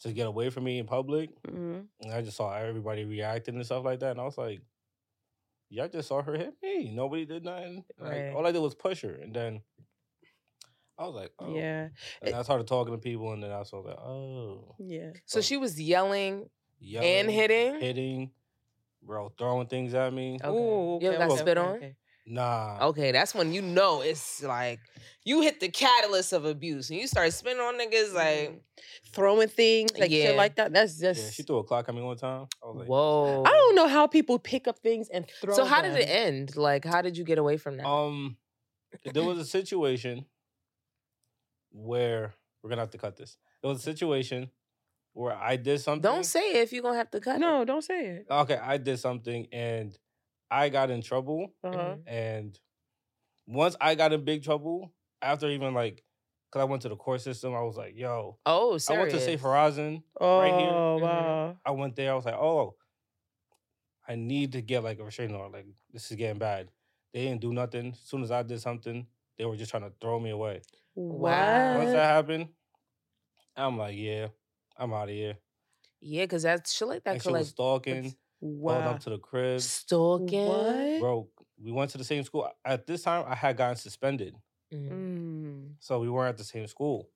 [0.00, 1.88] to get away from me in public, Mhm.
[2.00, 4.60] and I just saw everybody reacting and stuff like that, and I was like,
[5.70, 6.90] "Yeah, I just saw her hit me.
[6.90, 7.84] Nobody did nothing.
[7.98, 9.62] Like, all I did was push her." And then
[10.96, 11.88] I was like, "Oh." Yeah.
[12.22, 15.12] And I started talking to people, and then I was like, "Oh." Yeah.
[15.26, 17.80] So she was yelling Yelling, and hitting.
[17.80, 18.30] hitting,
[19.02, 20.38] bro, throwing things at me.
[20.42, 20.48] Okay.
[20.48, 21.74] Ooh, You ever got okay, spit on?
[21.76, 21.96] okay.
[22.30, 22.78] Nah.
[22.88, 24.80] Okay, that's when you know it's like
[25.24, 28.60] you hit the catalyst of abuse and you start spinning on niggas like, Mhm.
[29.12, 30.26] throwing things like Yeah.
[30.26, 30.72] shit like that.
[30.72, 31.22] That's just.
[31.24, 32.46] Yeah, she threw a clock at me one time.
[32.62, 33.44] I was like, whoa.
[33.46, 35.54] I don't know how people pick up things and throw.
[35.56, 35.64] Them.
[35.64, 36.56] So how did it end?
[36.56, 37.86] Like, how did you get away from that?
[37.86, 38.36] Um,
[39.04, 40.26] there was a situation
[41.70, 43.36] where we're gonna have to cut this.
[43.62, 44.50] There was a situation
[45.12, 46.02] where I did something.
[46.02, 47.36] don't say it if you're gonna have to cut.
[47.36, 47.40] it.
[47.40, 48.26] No, don't say it.
[48.30, 49.96] Okay, I did something and
[50.50, 51.54] I got in trouble.
[51.62, 51.96] Uh huh.
[51.96, 52.02] Mhm.
[52.06, 52.60] And
[53.46, 56.04] once I got in big trouble, after even like,
[56.52, 59.20] cause I went to the court system, I was like, "Yo, Oh, I went to
[59.20, 60.04] Safe Horizon.
[60.20, 60.84] Oh Right here.
[60.96, 61.00] Mhm.
[61.00, 61.60] wow.
[61.66, 62.12] I went there.
[62.12, 62.76] I was like, oh,
[64.06, 65.58] I need to get like a restraining order.
[65.58, 66.70] Like this is getting bad.
[67.12, 67.92] They didn't do nothing.
[67.92, 69.06] As soon as I did something,
[69.36, 70.62] they were just trying to throw me away.
[70.94, 71.76] Wow.
[71.76, 72.48] Once that happened,
[73.56, 74.28] I'm like, yeah,
[74.76, 75.38] I'm out of here.
[76.00, 78.90] Yeah, because that shit like that And she could like was stalking, followed Wow.
[78.90, 79.60] up to the crib.
[79.60, 80.46] stalking.
[80.48, 81.00] What?
[81.00, 81.28] Bro,
[81.62, 82.48] we went to the same school.
[82.64, 84.34] At this time, I had gotten suspended,
[84.72, 84.90] Mhm.
[84.90, 85.74] Mm.
[85.80, 87.08] so we weren't at the same school.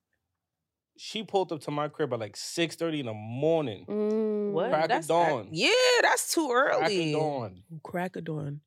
[0.99, 3.87] She pulled up to my crib at like six thirty in the morning.
[3.87, 4.53] Mm.
[4.53, 4.69] What?
[4.71, 5.49] Crack of That's dawn.
[5.51, 5.71] Yeah,
[6.03, 6.81] that's too early.
[6.81, 8.61] Crack of dawn, Crack of dawn.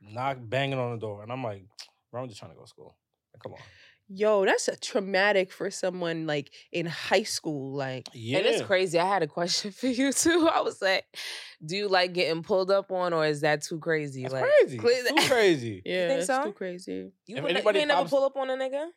[0.00, 1.64] knock banging on the door, and I'm like,
[2.10, 2.96] bro, I'm just trying to go to school.
[3.34, 3.58] Like, come on.
[4.14, 7.72] Yo, that's a traumatic for someone like in high school.
[7.72, 8.38] Like, Yeah.
[8.38, 8.98] And it's crazy.
[8.98, 10.48] I had a question for you too.
[10.52, 11.04] I was like,
[11.64, 14.22] do you like getting pulled up on or is that too crazy?
[14.22, 14.78] That's like crazy.
[14.78, 15.82] cle- It's too crazy.
[15.86, 16.44] yeah, think it's so?
[16.44, 17.12] too crazy.
[17.26, 18.88] you, If would ne- you anybody ain't never pops- pull up on a nigga?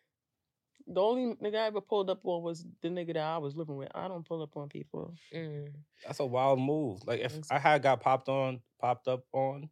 [0.88, 3.76] The only nigga I ever pulled up on was the nigga that I was living
[3.76, 3.90] with.
[3.96, 5.16] I don't pull up on people.
[5.34, 5.70] Mm.
[6.06, 7.02] That's a wild move.
[7.08, 9.70] Like if I had got popped on, popped up on,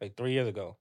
[0.00, 0.78] like three years ago,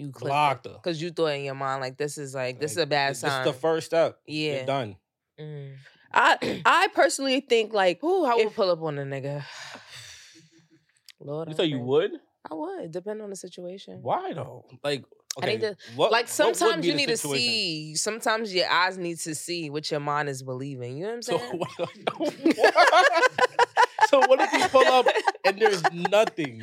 [0.00, 0.72] You clicked blocked her.
[0.82, 3.20] because you thought in your mind like this is like this is a bad This
[3.20, 3.46] sign.
[3.46, 4.18] is the first step.
[4.26, 4.56] yeah.
[4.56, 4.96] You're done.
[5.38, 5.74] Mm.
[6.12, 9.44] I I personally think like Ooh, I would If- pull up on a nigga.
[11.20, 12.12] Lord, You have say you would?
[12.50, 13.98] I would, depending on the situation.
[14.02, 14.64] Why though?
[14.82, 15.04] Like,
[15.42, 17.94] I need okay, to- what, Like sometimes you the need to see.
[17.94, 20.96] Sometimes your eyes need to see what your mind is believing.
[20.96, 21.58] You know what I'm So saying?
[22.16, 22.34] what,
[24.08, 25.06] so what if you pull up
[25.44, 26.62] and there's nothing?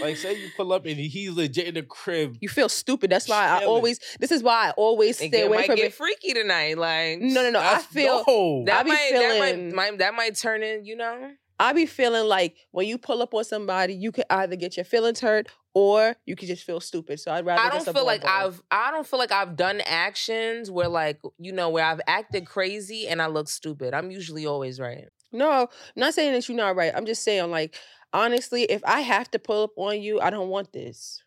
[0.00, 2.36] Like, say you pull up and he's legit in the crib.
[2.40, 3.10] you feel stupid.
[3.10, 4.00] That's why I always.
[4.20, 5.94] This is why I always Think stay it away might from get it.
[5.94, 6.78] freaky tonight.
[6.78, 7.60] Like No, no, no.
[7.60, 8.24] I feel.
[8.26, 8.64] no.
[8.66, 10.84] That I be might, that feeling- might, might that might turn in.
[10.84, 11.30] You know.
[11.58, 14.84] I be feeling like when you pull up on somebody, you could either get your
[14.84, 17.18] feelings hurt or you could just feel stupid.
[17.18, 17.62] So I'd rather.
[17.62, 18.30] I don't just feel like both.
[18.30, 22.44] I've I don't feel like I've done actions where like you know where I've acted
[22.46, 23.94] crazy and I look stupid.
[23.94, 25.06] I'm usually always right.
[25.36, 26.92] No, not saying that you're not right.
[26.94, 27.74] I'm just saying, like,
[28.12, 31.22] honestly, if I have to pull up on you, I don't want this.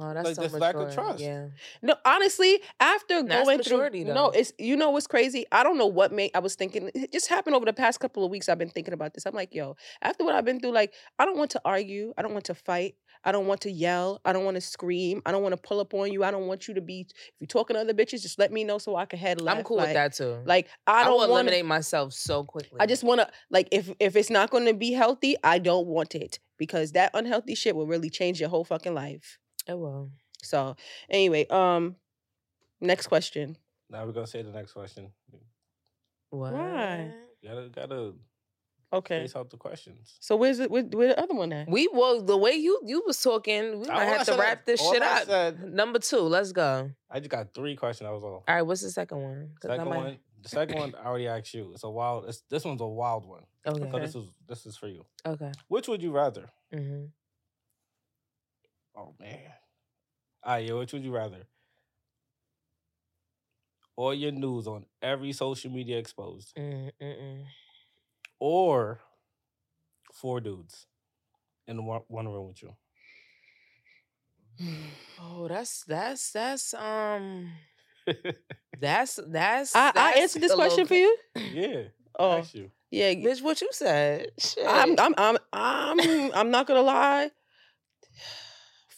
[0.00, 1.20] Oh, that's Like, so that's much lack of trust.
[1.20, 1.48] Yeah.
[1.82, 4.26] No, honestly, after That's going maturity, through, though.
[4.26, 5.44] no, it's you know what's crazy.
[5.50, 6.90] I don't know what made I was thinking.
[6.94, 8.48] It just happened over the past couple of weeks.
[8.48, 9.26] I've been thinking about this.
[9.26, 12.14] I'm like, yo, after what I've been through, like, I don't want to argue.
[12.16, 12.94] I don't want to fight.
[13.24, 14.20] I don't want to yell.
[14.24, 15.22] I don't want to scream.
[15.26, 16.24] I don't want to pull up on you.
[16.24, 17.06] I don't want you to be.
[17.08, 19.58] If you're talking to other bitches, just let me know so I can head left.
[19.58, 20.38] I'm cool like, with that too.
[20.44, 21.30] Like, I I, don't will want.
[21.32, 22.78] eliminate myself so quickly.
[22.80, 25.86] I just want to like if if it's not going to be healthy, I don't
[25.86, 29.38] want it because that unhealthy shit will really change your whole fucking life.
[29.66, 30.10] it will.
[30.42, 30.76] So
[31.10, 31.96] anyway, um,
[32.80, 33.56] next question.
[33.90, 35.10] Now we're gonna say the next question.
[36.30, 36.52] What?
[36.52, 37.10] Why?
[37.40, 38.12] You gotta gotta
[38.92, 39.20] Okay.
[39.20, 40.16] face out the questions.
[40.20, 40.70] So where's it?
[40.70, 41.68] Where, where the other one at?
[41.68, 44.80] We well the way you you was talking, we All might have to wrap this
[44.80, 45.26] shit I up.
[45.26, 46.90] said- Number two, let's go.
[47.10, 48.08] I just got three questions.
[48.08, 48.44] That was all.
[48.48, 49.50] All right, what's the second one?
[49.60, 50.18] 'Cause I Second might- one.
[50.40, 51.72] The second one I already asked you.
[51.74, 52.26] It's a wild.
[52.28, 53.42] It's, this one's a wild one.
[53.66, 53.90] Okay.
[53.90, 55.04] So this is this is for you.
[55.26, 55.50] Okay.
[55.66, 56.48] Which would you rather?
[56.72, 57.06] hmm
[58.96, 59.38] Oh man.
[60.44, 61.46] All right, yo, which would you rather?
[63.96, 67.44] All your news on every social media exposed, Mm-mm.
[68.40, 69.00] Or
[70.12, 70.86] four dudes
[71.66, 72.74] in one, one room with you.
[75.20, 77.50] Oh, that's that's that's um
[78.80, 79.74] that's that's.
[79.74, 81.16] I, I answered this question for you.
[81.36, 81.82] yeah.
[82.18, 82.70] Oh, you.
[82.90, 83.14] yeah.
[83.14, 84.30] Bitch, what you said?
[84.38, 84.66] Shit.
[84.66, 87.30] I'm, I'm, I'm, I'm, I'm not gonna lie.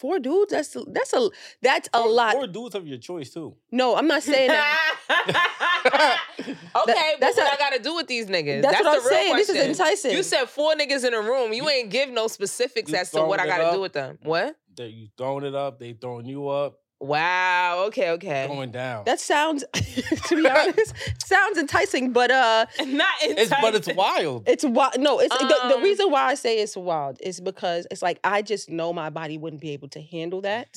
[0.00, 0.50] Four dudes.
[0.50, 1.28] That's that's a
[1.60, 2.32] that's a Or- lot.
[2.32, 3.54] Four dudes of your choice too.
[3.70, 4.96] No, I'm not saying that.
[6.48, 8.62] okay, but that's what a- I got to do with these niggas?
[8.62, 9.36] That's, what I'm the real saying.
[9.36, 10.12] This is enticing.
[10.12, 11.52] You said four niggas in a room.
[11.52, 14.18] You ain't give no specifics as to what I got to do with them.
[14.22, 14.56] What?
[14.76, 17.84] That you throwing it up, they throwing you up, Wow.
[17.86, 18.10] Okay.
[18.10, 18.46] Okay.
[18.46, 19.04] going down.
[19.06, 20.94] that sounds, to be honest,
[21.26, 22.12] sounds enticing.
[22.12, 24.44] But uh, Not it's but it's wild.
[24.46, 24.98] it's wild.
[24.98, 28.20] No, it's the, the Um, reason why I say it's wild is because it's like
[28.22, 30.76] I just know my body wouldn't be able to handle that.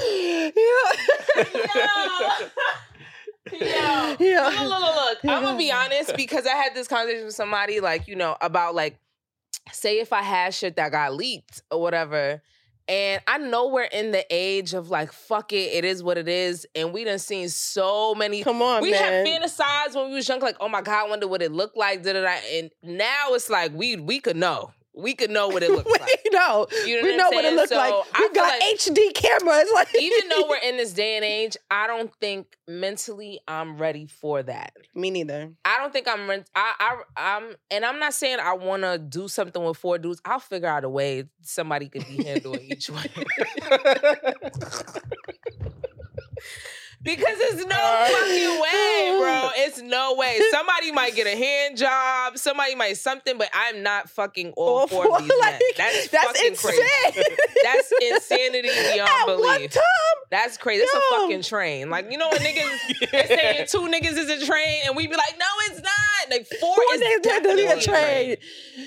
[3.52, 4.16] Yo.
[4.18, 4.18] Yeah.
[4.18, 5.18] Look, look, look, look.
[5.24, 8.74] I'm gonna be honest because I had this conversation with somebody, like you know, about
[8.74, 8.98] like,
[9.72, 12.42] say if I had shit that got leaked or whatever,
[12.86, 16.28] and I know we're in the age of like, fuck it, it is what it
[16.28, 18.42] is, and we done seen so many.
[18.42, 19.02] Come on, we man.
[19.02, 21.76] had fantasized when we was young, like, oh my god, I wonder what it looked
[21.76, 22.36] like, da da da.
[22.52, 26.02] And now it's like we we could know, we could know what it looks like.
[26.24, 26.66] we know.
[26.86, 27.56] You know we what know I'm what it saying?
[27.56, 28.18] looks So, like.
[28.18, 29.68] We got like- HD cameras.
[29.74, 34.06] Like Even though we're in this day and age, I don't think mentally I'm ready
[34.06, 34.72] for that.
[34.94, 35.50] me neither.
[35.64, 36.30] I don't think I'm.
[36.30, 40.20] I, I, I'm, and I'm not saying I want to do something with four dudes.
[40.24, 43.04] I'll figure out a way somebody could be handling each one.
[47.04, 47.76] because it's no
[48.10, 49.40] fucking way, bro.
[49.56, 50.38] It's no way.
[50.50, 52.36] Somebody might get a hand job.
[52.36, 55.60] Somebody might something, but I'm not fucking all four these like, men.
[55.76, 56.72] That's, that's fucking insane.
[56.72, 57.22] crazy.
[57.62, 59.76] That's insanity beyond At belief.
[60.30, 60.82] That's crazy.
[60.82, 61.88] It's a fucking train.
[61.88, 65.16] Like you know when niggas they saying two niggas is a train, and we be
[65.16, 66.30] like, no, it's not.
[66.30, 68.36] Like four, four is niggas definitely a train.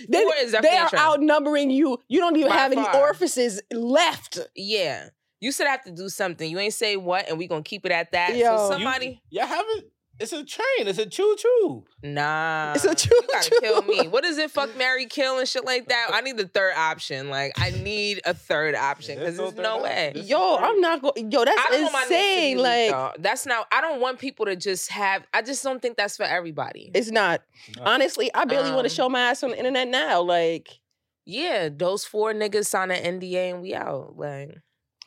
[0.10, 1.02] They, Four is they definitely a are train.
[1.02, 2.00] outnumbering you.
[2.08, 2.98] You don't even By have any far.
[2.98, 4.40] orifices left.
[4.56, 6.50] Yeah, you should have to do something.
[6.50, 8.36] You ain't say what, and we gonna keep it at that.
[8.36, 8.56] Yo.
[8.58, 9.86] So You- somebody, Yeah, haven't.
[10.20, 10.88] It's a train.
[10.88, 11.86] It's a choo choo.
[12.02, 13.60] nah, It's a you gotta choo-choo.
[13.62, 14.08] kill me.
[14.08, 14.50] What is it?
[14.50, 16.08] Fuck, Mary, kill, and shit like that.
[16.12, 17.30] I need the third option.
[17.30, 20.10] Like I need a third option because there's there's no no way.
[20.10, 20.26] option.
[20.26, 21.32] Yo, is I'm not going.
[21.32, 22.58] Yo, that's I don't want my niece to be insane.
[22.58, 23.14] weak, Like though.
[23.22, 23.68] that's not.
[23.72, 25.24] I don't want people to just have.
[25.36, 26.90] I just don't think that's for everybody.
[26.96, 27.44] it's not.
[27.78, 27.84] No.
[27.84, 30.20] Honestly, I barely want Um, to show my ass on the internet now.
[30.22, 30.80] Like,
[31.26, 34.18] Yeah, those four niggas sign an NDA and we out.
[34.18, 34.58] Like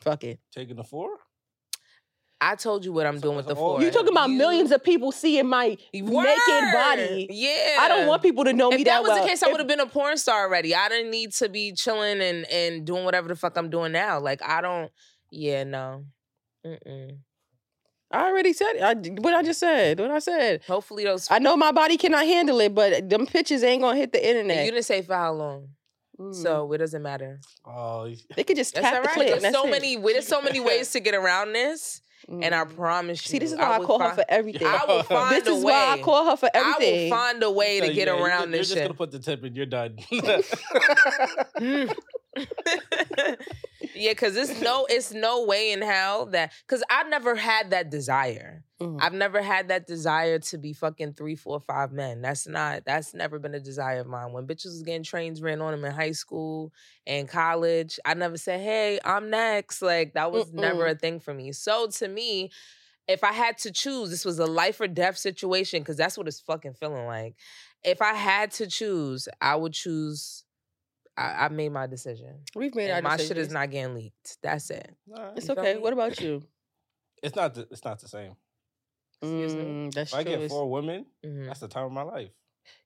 [0.01, 0.39] fuck it.
[0.53, 1.09] Taking the four.
[2.43, 3.81] I told you what I'm So doing with the four.
[3.83, 6.23] You talking about You- millions of people seeing my Word!
[6.23, 7.27] naked body.
[7.29, 7.77] Yeah.
[7.79, 9.21] I don't want people to know me If that, that was well.
[9.23, 10.73] the case, I would have been a porn star already.
[10.73, 14.19] I didn't need to be chilling and and doing whatever the fuck I'm doing now.
[14.19, 14.91] Like I don't.
[15.29, 16.05] Yeah, no.
[16.65, 17.17] Mm-mm.
[18.11, 18.81] I already said it.
[18.81, 19.99] I, what I just said.
[19.99, 20.63] What I said.
[20.67, 21.27] Hopefully those.
[21.29, 24.57] I know my body cannot handle it, but them pictures ain't gonna hit the internet.
[24.57, 24.73] you internet.
[24.73, 25.69] didn't say for how long,
[26.21, 26.35] Mm.
[26.35, 27.39] so it doesn't matter.
[27.65, 29.41] Oh, they could just That's tap all the right.
[29.41, 29.71] There's so it.
[29.71, 29.97] many.
[29.97, 32.75] There's so many ways to get around this, and I Mm.
[32.75, 33.29] promise you.
[33.31, 34.67] See, this is why I, will call her for everything.
[34.67, 37.11] I will find this a is why I call her for everything.
[37.11, 38.81] I will find a way to So, get yeah, you're around ju- You're this just
[38.81, 39.97] gonna put the tip and you're done.
[43.95, 47.89] yeah, because it's no, it's no way in hell that because I've never had that
[47.89, 48.63] desire.
[48.81, 48.97] Mhm.
[49.01, 52.21] I've never had that desire to be fucking three, four, five men.
[52.21, 52.83] That's not.
[52.85, 54.31] That's never been a desire of mine.
[54.31, 56.71] When bitches was getting trains ran on them in high school
[57.05, 61.33] and college, I never said, "Hey, I'm next." Like that was never a thing for
[61.33, 61.51] me.
[61.51, 62.51] So to me,
[63.07, 66.27] if I had to choose, this was a life or death situation because that's what
[66.27, 67.35] it's fucking feeling like.
[67.83, 70.43] If I had to choose, I would choose.
[71.21, 72.35] I, I made my decision.
[72.55, 74.37] We've made our And my shit is not getting leaked.
[74.41, 74.95] That's it.
[75.07, 75.77] Nah, It's You okay.
[75.77, 76.43] What about you?
[77.23, 77.53] it's not.
[77.53, 78.35] The, it's not the same.
[79.21, 79.61] Excuse me?
[79.61, 80.37] Mm, that's If I true.
[80.37, 81.45] get four women, Mhm.
[81.45, 82.31] that's the time of my life.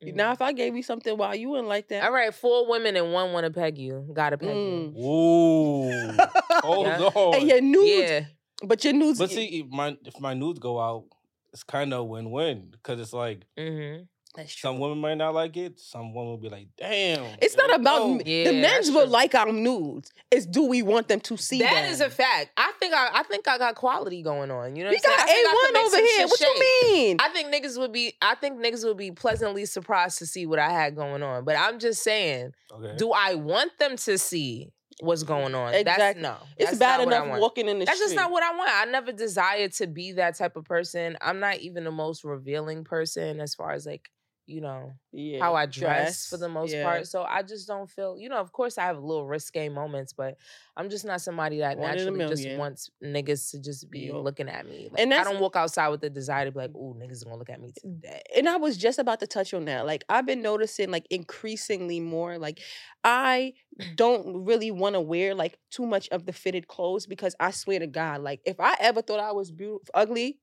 [0.04, 0.16] Mhm.
[0.16, 2.96] Now, if I gave you something while you wouldn't like that, All right, four women
[2.98, 4.10] and one want to peg you.
[4.14, 4.98] Gotta peg Mm.
[4.98, 6.18] Ooh,
[6.62, 7.00] hold Yeah.
[7.16, 7.36] on.
[7.36, 7.62] and your you.
[7.62, 8.26] nudes, Yeah.
[8.64, 9.20] but your nudes.
[9.20, 11.06] But see, if my if my nudes go out,
[11.54, 14.04] it's kind of win win because it's like Mm-hmm.
[14.36, 14.70] That's true.
[14.70, 18.00] some women might not like it, some women will be like, "Damn." It's not about
[18.00, 18.22] go.
[18.26, 19.12] Yeah, the men's that's will true.
[19.12, 20.12] like our nudes.
[20.32, 21.92] It's do we want them to see That them?
[21.92, 22.52] is a fact.
[22.58, 24.76] I think I, I think I got quality going on.
[24.76, 25.30] You know, We what I'm got saying?
[25.30, 26.28] I think I A could one over here.
[26.28, 26.48] What shake.
[26.48, 27.18] you mean?
[27.20, 28.14] I think niggas would be.
[28.22, 31.46] I think niggas would be pleasantly surprised to see what I had going on.
[31.46, 32.96] But I'm just saying, Okay.
[32.98, 34.72] do I want them to see
[35.02, 35.72] what's going on?
[35.74, 36.24] That's Exactly.
[36.24, 36.36] no.
[36.58, 38.08] it's that's bad not what I enough walking in the That's street.
[38.08, 38.70] just not what I want.
[38.74, 41.18] I never desired to be that type of person.
[41.22, 44.10] I'm not even the most revealing person as far as like
[44.48, 45.40] you know, Yeah.
[45.42, 46.84] how I dress, for the most yeah.
[46.84, 47.08] part.
[47.08, 50.14] So I just don't feel, you know, of course I have a little risque moments,
[50.14, 50.38] but
[50.78, 54.24] I'm just not somebody that One naturally just wants niggas to just be Yup.
[54.24, 54.88] looking at me.
[54.92, 57.38] Like, And I don't walk outside with the desire to be like, ooh, niggas gonna
[57.38, 58.22] look at me today.
[58.36, 59.86] and I was just about to touch on that.
[59.86, 62.60] Like I've been noticing like increasingly more like
[63.04, 63.54] I
[63.96, 67.80] don't really want to wear like too much of the fitted clothes because I swear
[67.80, 70.40] to God, like if I ever thought I was beautiful ugly,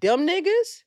[0.00, 0.82] dumb niggas,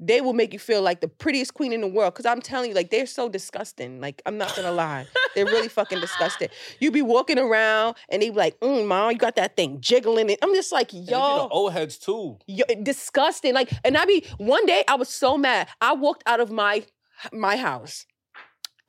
[0.00, 2.14] they will make you feel like the prettiest queen in the world.
[2.14, 4.00] Cause I'm telling you, like they're so disgusting.
[4.00, 5.06] Like I'm not gonna lie.
[5.34, 6.48] They're really fucking disgusting.
[6.80, 10.30] You be walking around and they be like, mm, mom, you got that thing jiggling.
[10.30, 10.38] It.
[10.42, 11.00] I'm just like, yo.
[11.02, 12.38] the old heads too.
[12.46, 13.54] Yo, disgusting.
[13.54, 15.68] Like, and I be one day I was so mad.
[15.80, 16.84] I walked out of my
[17.32, 18.06] my house.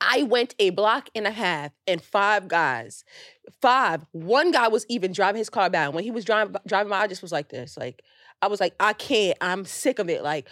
[0.00, 3.02] I went a block and a half and five guys,
[3.62, 4.04] five.
[4.12, 5.88] One guy was even driving his car by.
[5.88, 7.76] When he was driving driving by, I just was like this.
[7.76, 8.02] Like,
[8.42, 9.38] I was like, I can't.
[9.40, 10.22] I'm sick of it.
[10.22, 10.48] Like,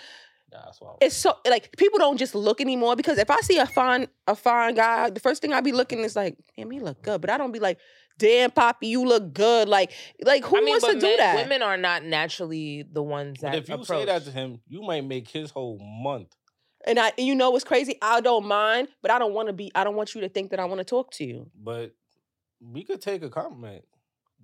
[0.64, 0.94] That's why.
[1.00, 4.34] it's so like people don't just look anymore because if I see a fine a
[4.36, 7.20] fine guy, the first thing I be looking is like, damn, he look good.
[7.20, 7.78] But I don't be like,
[8.18, 9.68] damn, Poppy, you look good.
[9.68, 11.36] Like, like who I mean, wants but to do that?
[11.36, 13.88] Women are not naturally the ones that But if you approach.
[13.88, 16.34] say that to him, you might make his whole month.
[16.86, 17.96] And I, and you know what's crazy?
[18.02, 19.72] I don't mind, but I don't want to be.
[19.74, 21.50] I don't want you to think that I want to talk to you.
[21.58, 21.94] But
[22.60, 23.84] we could take a compliment.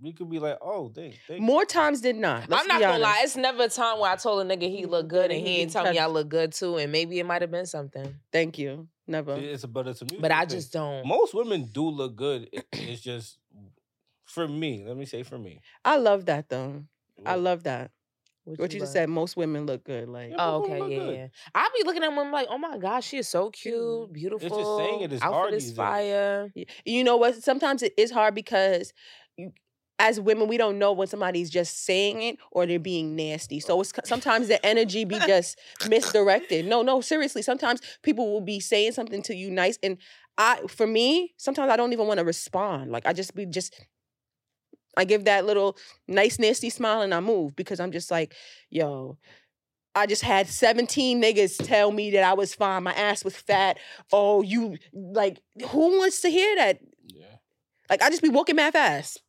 [0.03, 2.49] We could be like, "Oh, thank, thank More times than not.
[2.49, 3.21] Let's I'm not gonna lie.
[3.23, 5.73] It's never a time where I told a nigga he look good and he ain't
[5.73, 8.89] tell me I look good too, and maybe it might have been something, Thank you.
[9.07, 9.35] Never.
[9.37, 10.49] It's a but it's a mutual but I thing.
[10.51, 11.07] just don't.
[11.07, 12.49] Most women do look good.
[12.73, 13.39] It's just
[14.25, 14.85] for me.
[14.87, 15.61] Let me say for me.
[15.85, 16.85] I love that though.
[17.27, 17.91] I love that.
[18.45, 19.09] What you just said.
[19.09, 20.09] Most women look good.
[20.09, 20.37] Like Yeah.
[20.39, 21.15] Oh, okay, yeah, good.
[21.17, 21.27] yeah.
[21.55, 24.49] I'll be looking at women like, oh my gosh, she is so cute, beautiful.
[24.49, 25.77] Just saying it is Outfit hard is these days.
[25.77, 26.53] fire.
[26.57, 27.43] Y- you know what?
[27.43, 28.93] Sometimes it is hard because.
[30.03, 33.61] As women, we don't know when somebody's just saying it or they're being nasty.
[33.61, 35.59] So it's sometimes the energy be just
[35.91, 36.65] misdirected.
[36.65, 37.43] No, no, seriously.
[37.43, 39.99] Sometimes people will be saying something to you nice, and
[40.39, 42.91] I, for me, sometimes I don't even want to respond.
[42.91, 43.79] Like I just be just,
[44.97, 45.77] I give that little
[46.09, 48.35] nice nasty smile and I move because I'm just like,
[48.71, 49.19] yo.
[49.93, 52.85] I just had 17 niggas tell me that I was fine.
[52.85, 53.77] My ass was fat.
[54.13, 56.79] Oh, you like who wants to hear that?
[57.05, 57.25] Yeah.
[57.91, 59.21] Like I just be walking mad fast.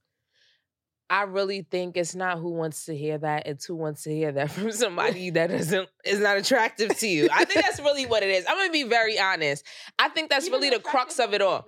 [1.11, 4.31] I really think it's not who wants to hear that, it's who wants to hear
[4.31, 7.27] that from somebody that doesn't is not attractive to you.
[7.33, 8.45] I think that's really what it is.
[8.47, 9.65] I'm gonna be very honest.
[9.99, 11.67] I think that's really the crux of it all.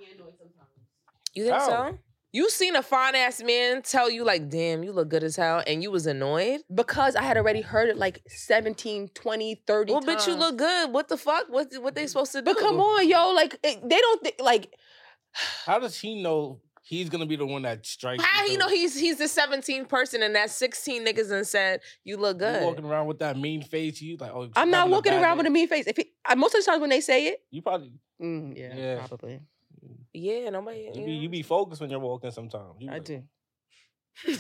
[1.33, 1.67] You think How?
[1.67, 1.99] so?
[2.31, 5.61] You seen a fine ass man tell you like, damn, you look good as hell,
[5.67, 6.61] and you was annoyed?
[6.73, 10.91] Because I had already heard it like 17, 20, 30 Well, bitch, you look good.
[10.91, 11.47] What the fuck?
[11.49, 12.45] What what they supposed to do?
[12.45, 14.73] But come on, yo, like it- they don't think like
[15.65, 18.23] How does he know he's gonna be the one that strikes?
[18.23, 22.17] How you know he's he's the 17th person and that 16 niggas and said you
[22.17, 22.63] look You good.
[22.63, 25.49] walking around with that mean face, you like, oh, I'm not walking around with a
[25.49, 25.87] mean face.
[25.87, 28.75] If he, I, most of the times when they say it, You probably mm, yeah,
[28.75, 29.07] Yeah.
[29.07, 29.39] probably
[30.13, 30.89] Yeah, nobody.
[30.93, 32.31] you be you be focused when you're walking.
[32.31, 33.23] Sometimes You I like, do.
[34.25, 34.35] Yo,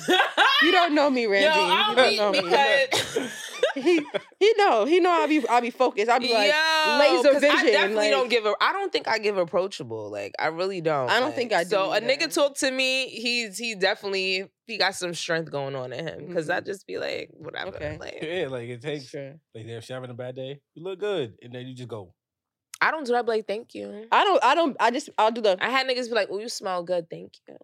[0.61, 1.47] You don't know me, Randy.
[1.47, 2.49] I you don't don't know be me.
[2.49, 3.31] because.
[3.75, 4.01] he
[4.39, 6.09] he know he know I'll be I'll be focused.
[6.09, 8.53] I'll be like Yo, laser 'cause I vision, definitely like- don't give a.
[8.61, 10.11] I don't think I give approachable.
[10.11, 11.09] Like I really don't.
[11.09, 13.07] I don't like, think I do So a nigga talk to me.
[13.07, 16.27] He's he definitely he got some strength going on in him.
[16.27, 16.65] Because I mm-hmm.
[16.65, 17.75] just be like whatever.
[17.75, 17.97] Okay.
[17.99, 19.35] Like yeah, like it takes sure.
[19.55, 22.13] like if she's having a bad day, you look good, and then you just go.
[22.81, 23.19] I don't do that.
[23.19, 24.07] I'd like thank you.
[24.11, 26.39] I don't I don't I just I'll do the I had niggas be like, "Oh,
[26.39, 27.55] you smell good, thank you."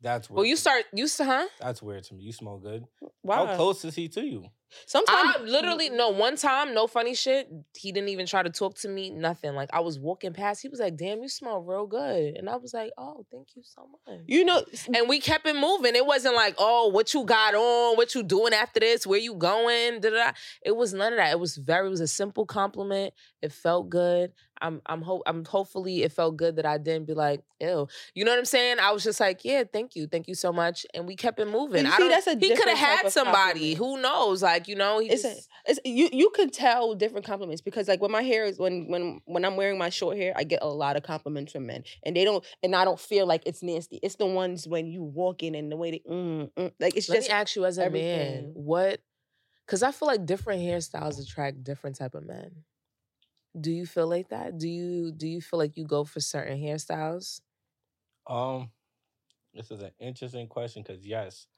[0.00, 0.36] That's weird.
[0.36, 1.46] Well, you start you huh?
[1.60, 2.24] That's weird to me.
[2.24, 2.84] You smell good.
[3.22, 3.46] wow.
[3.46, 4.46] How close is he to you?
[4.86, 7.48] Sometimes I literally no one time, no funny shit.
[7.76, 9.54] He didn't even try to talk to me, nothing.
[9.54, 12.56] Like I was walking past, he was like, "Damn, you smell real good," and I
[12.56, 14.62] was like, "Oh, thank you so much." you know
[14.94, 15.94] And we kept it moving.
[15.96, 17.96] It wasn't like, "Oh, what you got on?
[17.96, 19.06] What you doing after this?
[19.06, 20.32] Where you going?" Da, da, da.
[20.64, 21.30] It was none of that.
[21.32, 21.86] It was very.
[21.86, 23.14] It was a simple compliment.
[23.42, 24.32] It felt good.
[24.60, 24.82] I'm.
[24.86, 25.02] I'm.
[25.02, 25.22] Hope.
[25.26, 25.44] I'm.
[25.44, 28.76] Hopefully, it felt good that I didn't be like, "Ew." You know what I'm saying?
[28.78, 31.48] I was just like, "Yeah, thank you, thank you so much," and we kept it
[31.48, 31.86] moving.
[31.86, 33.74] you I see, that's a he could have had somebody.
[33.74, 33.78] compliment.
[33.78, 34.42] Who knows?
[34.42, 38.00] Like you know, he it's a, it's you you can tell different compliments because like
[38.00, 40.68] when my hair is when when when I'm wearing my short hair, I get a
[40.68, 43.98] lot of compliments from men, and they don't and I don't feel like it's nasty.
[44.02, 47.08] It's the ones when you walk in and the way they mm, mm, like it's
[47.08, 49.00] Let just me ask you as a man, what?
[49.66, 52.64] Because I feel like different hairstyles attract different type of men.
[53.60, 54.58] Do you feel like that?
[54.58, 57.40] Do you do you feel like you go for certain hairstyles?
[58.26, 58.70] Um,
[59.54, 61.48] this is an interesting question because yes,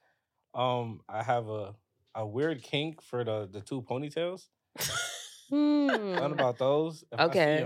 [0.54, 1.74] um, I have a
[2.14, 4.46] a weird kink for the the two ponytails.
[5.48, 7.04] What about those?
[7.12, 7.58] If I Okay.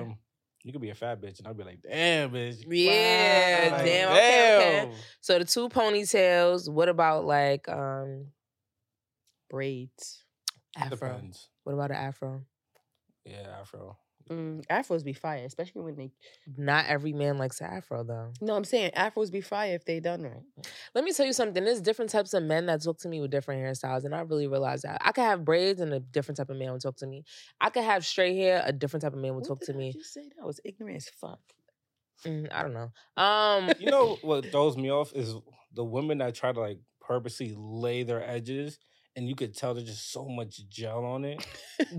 [0.64, 4.12] you could be a fat bitch, and I'd be like, "Damn, bitch." Yeah, Like, damn,
[4.12, 4.92] okay, okay.
[5.20, 6.68] So the two ponytails.
[6.68, 8.32] What about like um
[9.48, 10.24] braids.
[10.76, 10.96] afro?
[10.96, 11.48] Depends.
[11.64, 12.44] What about an afro?
[13.24, 13.96] Yeah, afro.
[14.30, 16.10] Mm, afros be fire, especially when they.
[16.56, 18.32] Not every man likes an afro though.
[18.40, 20.42] No, I'm saying afros be fire if they done right.
[20.94, 21.62] Let me tell you something.
[21.62, 24.48] There's different types of men that talk to me with different hairstyles, and I really
[24.48, 25.00] realized that.
[25.00, 27.24] I could have braids, and a different type of man would talk to me.
[27.60, 29.74] I could have straight hair, a different type of man would What talk did to
[29.74, 29.92] I me.
[29.92, 31.40] Just say that was ignorant as fuck.
[32.24, 32.90] Mm, I don't know.
[33.22, 35.34] Um, You know what throws me off is
[35.72, 38.78] the women that try to like purposely lay their edges,
[39.16, 41.44] and you could tell there's just so much gel on it.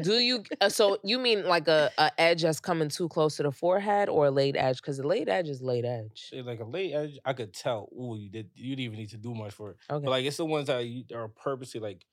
[0.02, 0.44] do you?
[0.62, 4.08] Uh, so you mean like a, a edge that's coming too close to the forehead,
[4.08, 4.78] or a laid edge?
[4.78, 6.32] Because the laid edge is laid edge.
[6.34, 7.90] Like a laid edge, I could tell.
[8.00, 8.52] Ooh, you did.
[8.56, 9.78] You didn't even need to do much for it.
[9.90, 10.06] Okay.
[10.06, 12.06] But like it's the ones that you, are purposely like,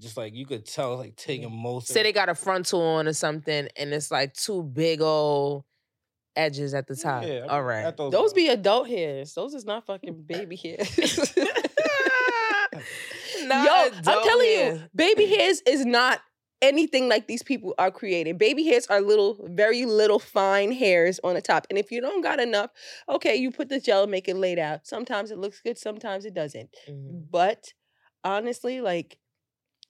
[0.00, 1.88] just like you could tell like taking most.
[1.88, 5.64] Say they got a frontal on or something, and it's like two big old
[6.36, 7.24] edges at the top.
[7.24, 7.96] Yeah, All right.
[7.96, 9.34] those Those be adult hairs.
[9.34, 11.34] Those is not fucking baby hairs.
[13.52, 14.74] Not Yo, I'm telling hair.
[14.74, 16.20] you, baby hairs is not
[16.60, 18.38] anything like these people are creating.
[18.38, 21.66] Baby hairs are little, very little fine hairs on the top.
[21.70, 22.70] And if you don't got enough,
[23.08, 24.86] okay, you put the gel, and make it laid out.
[24.86, 26.70] Sometimes it looks good, sometimes it doesn't.
[26.88, 27.24] Mhm.
[27.30, 27.72] But
[28.24, 29.18] honestly, like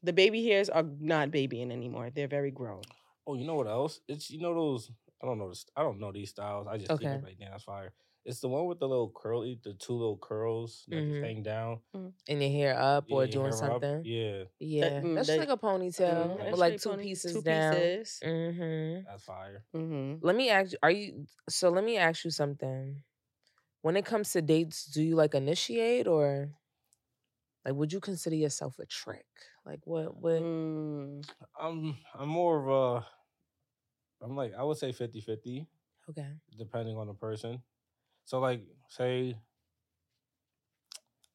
[0.02, 2.10] the baby hairs are not babying anymore.
[2.10, 2.82] They're very grown.
[3.26, 4.00] Oh, you know what else?
[4.08, 4.90] It's you know those.
[5.22, 5.48] I don't know.
[5.50, 6.66] This, I don't know these styles.
[6.68, 7.14] I just see Okay.
[7.16, 7.92] it like, damn, that's fire.
[8.24, 11.22] It's the one with the little curly, the two little curls that Mhm.
[11.24, 11.80] hang down.
[11.92, 13.58] And your hair up or Yeah, doing hair up.
[13.82, 14.04] something.
[14.04, 17.42] Yeah, Yeah, mm, that's that- like a ponytail Mhm, with like two pony- pieces two
[17.42, 17.74] down.
[17.74, 18.20] pieces.
[18.22, 19.04] Mm-hmm.
[19.06, 19.64] that's fire.
[19.74, 20.24] Mm-hmm.
[20.24, 23.02] Let me ask you, are you so let me ask you something.
[23.82, 26.54] When it comes to dates, do you like initiate or
[27.64, 29.26] like would you consider yourself a trick?
[29.66, 31.28] Like what what Mm.
[31.58, 33.06] I'm I'm more of a.
[34.22, 35.66] I'm like I would say 50-50,
[36.10, 36.26] okay.
[36.56, 37.62] depending on the person.
[38.24, 39.36] So like say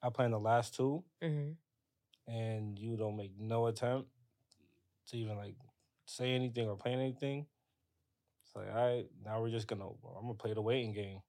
[0.01, 1.51] I plan the last two, hmm
[2.27, 4.09] and you don't make no attempt
[5.09, 5.55] to even like
[6.05, 7.45] say anything or plan anything,
[8.43, 11.21] it's like, all right, now we're just gonna, I'm gonna play the waiting game.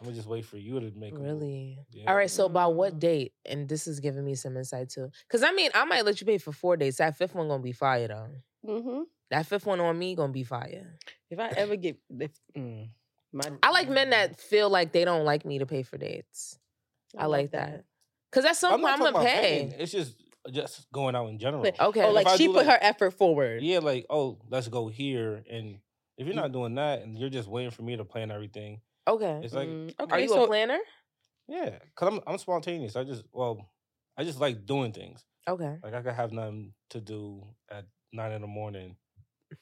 [0.00, 1.24] I'm gonna just wait for you to make a move.
[1.24, 1.78] Really?
[1.92, 2.08] Yeah.
[2.08, 3.32] All right, so by what date?
[3.44, 5.10] And this is giving me some insight too.
[5.28, 6.98] Cause I mean, I might let you pay for four dates.
[6.98, 8.28] That fifth one gonna be fire though.
[8.66, 9.02] Mm-hmm.
[9.30, 10.98] That fifth one on me gonna be fire.
[11.30, 12.88] If I ever get, if, mm,
[13.32, 16.58] my, I like men that feel like they don't like me to pay for dates.
[17.16, 17.84] I, love like that.
[18.32, 19.40] Cause at some I'm point I'm gonna pay.
[19.40, 19.72] paying.
[19.78, 20.16] It's just
[20.50, 21.62] just going out in general.
[21.62, 22.02] Like, Okay.
[22.02, 23.62] Oh, like she put like- her effort forward.
[23.62, 25.78] Yeah, like oh, let's go here, and
[26.18, 29.40] if you're not doing that, and you're just waiting for me to plan everything, Okay.
[29.44, 30.78] it's like Mm, Are okay, you so a planner?
[31.48, 32.96] yeah, cause I'm I'm spontaneous.
[32.96, 33.70] I just well,
[34.16, 35.24] I just like doing things.
[35.48, 35.76] Okay.
[35.82, 38.96] Like I could have nothing to do at nine in the morning.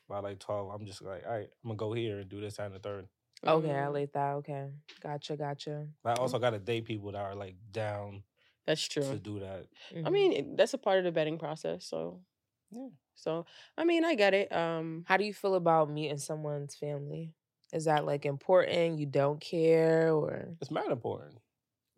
[0.09, 2.57] By like twelve, I'm just like, all right, I'm gonna go here and do this
[2.57, 3.09] that, and the third.
[3.47, 4.33] Okay, I mm, like that.
[4.37, 4.71] Okay.
[5.01, 5.89] Gotcha, gotcha.
[6.03, 8.23] But I also got to date people that are like down
[8.67, 9.19] That's true to true.
[9.19, 9.67] do that.
[10.05, 10.13] I Mhm.
[10.13, 11.85] mean, it- that's a part of the vetting process.
[11.87, 12.25] So,
[12.71, 12.89] Yeah.
[13.15, 14.53] so I mean, I get it.
[14.53, 17.35] Um, how do you feel about meeting someone's family?
[17.73, 18.99] Is that like important?
[18.99, 21.39] You don't care or It's mad important.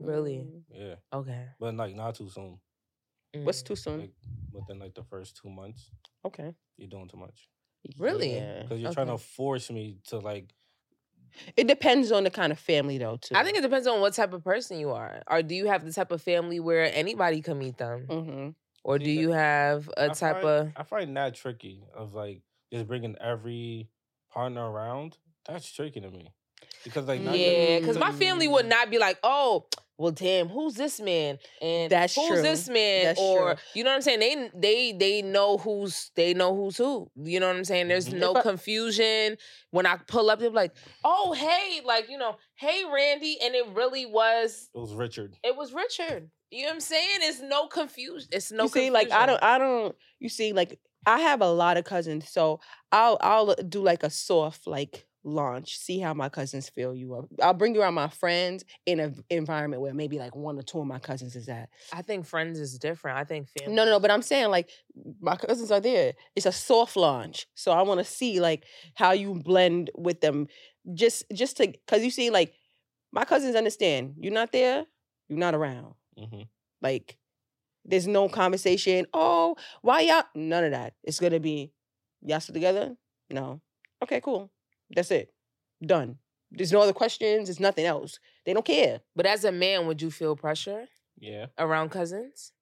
[0.00, 0.48] really?
[0.48, 1.50] mm, Yeah, Okay.
[1.58, 2.60] but like not too soon.
[3.42, 3.66] What's Mm.
[3.66, 4.00] too soon?
[4.00, 4.14] Like
[4.52, 5.92] within like the first two months,
[6.24, 6.54] Okay.
[6.76, 7.50] you're doing too much
[7.98, 8.44] Really?
[8.62, 10.52] Because you're trying to force me to like.
[11.56, 13.16] It depends on the kind of family, though.
[13.16, 13.34] Too.
[13.34, 15.22] I think it depends on what type of person you are.
[15.30, 18.06] Or do you have the type of family where anybody can meet them?
[18.08, 18.48] hmm
[18.82, 22.14] Or See, do you have a I type find, of I find that tricky of
[22.14, 23.88] like just bringing every
[24.30, 25.18] partner around.
[25.46, 26.32] That's tricky to me
[26.84, 28.70] because like not Yeah, because my family would Mm.
[28.70, 29.66] not be like, oh,
[30.00, 31.38] well, damn, who's this man?
[31.60, 32.40] And That's who's true.
[32.42, 33.04] this man?
[33.04, 33.62] That's or true.
[33.74, 34.20] you know what I'm saying?
[34.20, 37.10] They they they know who's they know who's who.
[37.16, 37.88] You know what I'm saying?
[37.88, 38.18] There's Mhm.
[38.18, 39.36] no I- confusion.
[39.72, 40.72] When I pull up, they're like,
[41.04, 43.36] oh, hey, like, you know, hey, Randy.
[43.42, 45.36] And it really was it was Richard.
[45.44, 46.30] it was Richard.
[46.50, 47.18] You know what I'm saying?
[47.20, 48.28] It's no confusion.
[48.32, 49.94] It's no you see, like I don't, I don't.
[50.18, 54.10] You see, like I have a lot of cousins, so I'll, I'll do like a
[54.10, 55.76] soft like launch.
[55.78, 57.26] See how my cousins feel you up.
[57.42, 60.80] I'll bring you around my friends in an environment where maybe like one or two
[60.80, 61.68] of my cousins is at.
[61.92, 63.18] I think friends is different.
[63.18, 63.74] I think family.
[63.74, 64.00] No, no, no.
[64.00, 64.70] But I'm saying like
[65.20, 66.14] my cousins are there.
[66.34, 68.64] It's a soft launch, so I want to see like
[68.94, 70.48] how you blend with them.
[70.94, 72.54] Just, just to, cause you see, like
[73.12, 74.14] my cousins understand.
[74.18, 74.84] You're not there.
[75.28, 75.94] You're not around.
[76.16, 76.42] hmm
[76.80, 77.16] Like
[77.84, 79.06] there's no conversation.
[79.12, 80.24] Oh, why y'all?
[80.34, 80.94] None of that.
[81.02, 81.72] It's gonna be
[82.22, 82.96] y'all still together.
[83.30, 83.60] No.
[84.02, 84.50] Okay, cool.
[84.94, 85.32] That's it.
[85.84, 86.18] Done.
[86.50, 87.48] There's no other questions.
[87.48, 88.18] There's nothing else.
[88.44, 89.00] They don't care.
[89.14, 90.86] But as a man, would you feel pressure
[91.18, 92.52] Yeah, around cousins?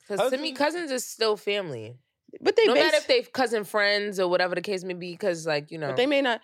[0.00, 0.58] Because to me, Cousins?
[0.58, 1.98] cousins is still family.
[2.40, 5.12] But they no base, matter if they've cousin friends or whatever the case may be,
[5.12, 6.40] because like you know, but they may not.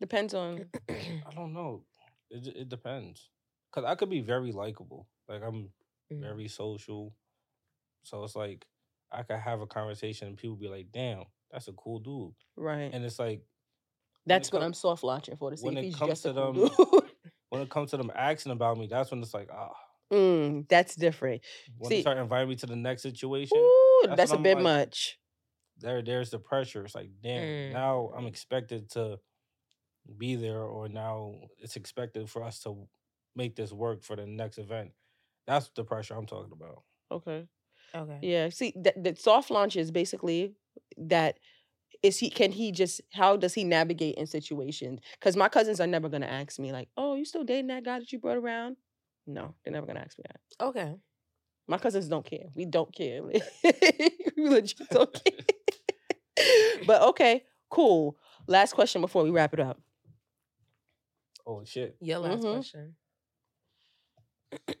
[0.00, 0.66] Depends on.
[0.88, 1.84] I don't know.
[2.30, 3.30] It it depends
[3.70, 5.06] because I could be very likable.
[5.28, 5.70] Like I'm
[6.10, 6.22] Mm.
[6.22, 7.14] very social,
[8.02, 8.66] so it's like
[9.12, 12.88] I could have a conversation and people be like, "Damn, that's a cool dude," Right.
[12.94, 13.42] and it's like
[14.28, 16.26] That's what come- I'm soft launching for to see when if it he's comes just
[16.26, 17.00] a to cool them-.
[17.50, 19.72] When it comes to them asking about me, that's when it's like, ah.
[20.12, 21.40] mm, that's different.
[21.78, 24.42] When See- they start inviting me to the next situation, Ooh, that's that's, a I'm
[24.42, 25.18] bit like- much.
[25.78, 26.84] there there's the pressure.
[26.84, 27.72] It's like, damn, Mm.
[27.72, 29.18] now I'm expected to
[30.18, 32.86] be there, or now it's expected for us to
[33.36, 34.90] make this work for the next event.
[35.46, 36.82] That's the pressure I'm talking about.
[37.10, 37.46] Okay.
[37.94, 38.18] Okay.
[38.22, 38.48] Yeah.
[38.50, 40.54] See, that the soft launch is basically
[40.98, 41.38] that
[42.02, 45.00] is he can he just how does he navigate in situations?
[45.18, 47.98] Because my cousins are never gonna ask me like, "Oh, you still dating that guy
[47.98, 48.76] that you brought around?"
[49.26, 50.40] No, they're never gonna ask me that.
[50.66, 50.94] Okay.
[51.66, 52.46] My cousins don't care.
[52.54, 53.22] We don't care.
[53.24, 53.40] we
[54.36, 56.76] legit don't care.
[56.86, 58.16] but okay, cool.
[58.46, 59.78] Last question before we wrap it up.
[61.46, 61.96] Oh shit.
[62.00, 62.52] Your last Mhm.
[62.52, 62.96] question.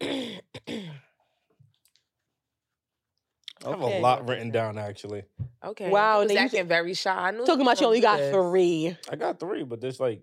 [3.64, 3.98] I have Okay.
[3.98, 5.24] a lot written down actually.
[5.64, 5.90] okay.
[5.90, 7.10] Wow, He was then very shy.
[7.12, 8.32] I knew Talking about you only got this.
[8.34, 8.96] three.
[9.10, 10.22] I got three, but there's like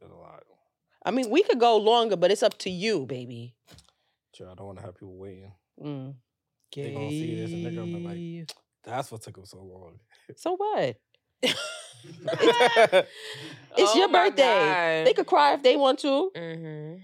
[0.00, 0.42] there's a lot.
[1.04, 3.54] I mean, we could go longer, but it's up to you, baby.
[4.34, 5.52] Sure, I don't want to have people waiting.
[5.82, 6.14] Mm.
[6.74, 8.00] They gonna see this and they're gonna be
[8.44, 8.50] like,
[8.82, 10.00] That's what took them so long.
[10.36, 10.96] so what?
[13.78, 15.04] It's Oh your my birthday.
[15.04, 16.30] They could cry if they want to.
[16.34, 17.00] Mhm.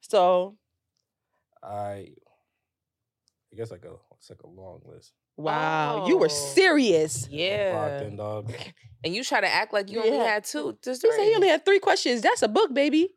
[0.00, 0.56] So,
[1.66, 2.08] I
[3.52, 5.12] I guess like a it's like a long list.
[5.36, 6.52] wow, you were Oh.
[6.54, 7.26] serious.
[7.28, 8.00] Yeah.
[8.02, 8.52] in, dog.
[9.04, 10.76] And you try to act like you only had two.
[10.82, 12.22] Just He said he only had three questions.
[12.22, 13.10] That's a book, baby.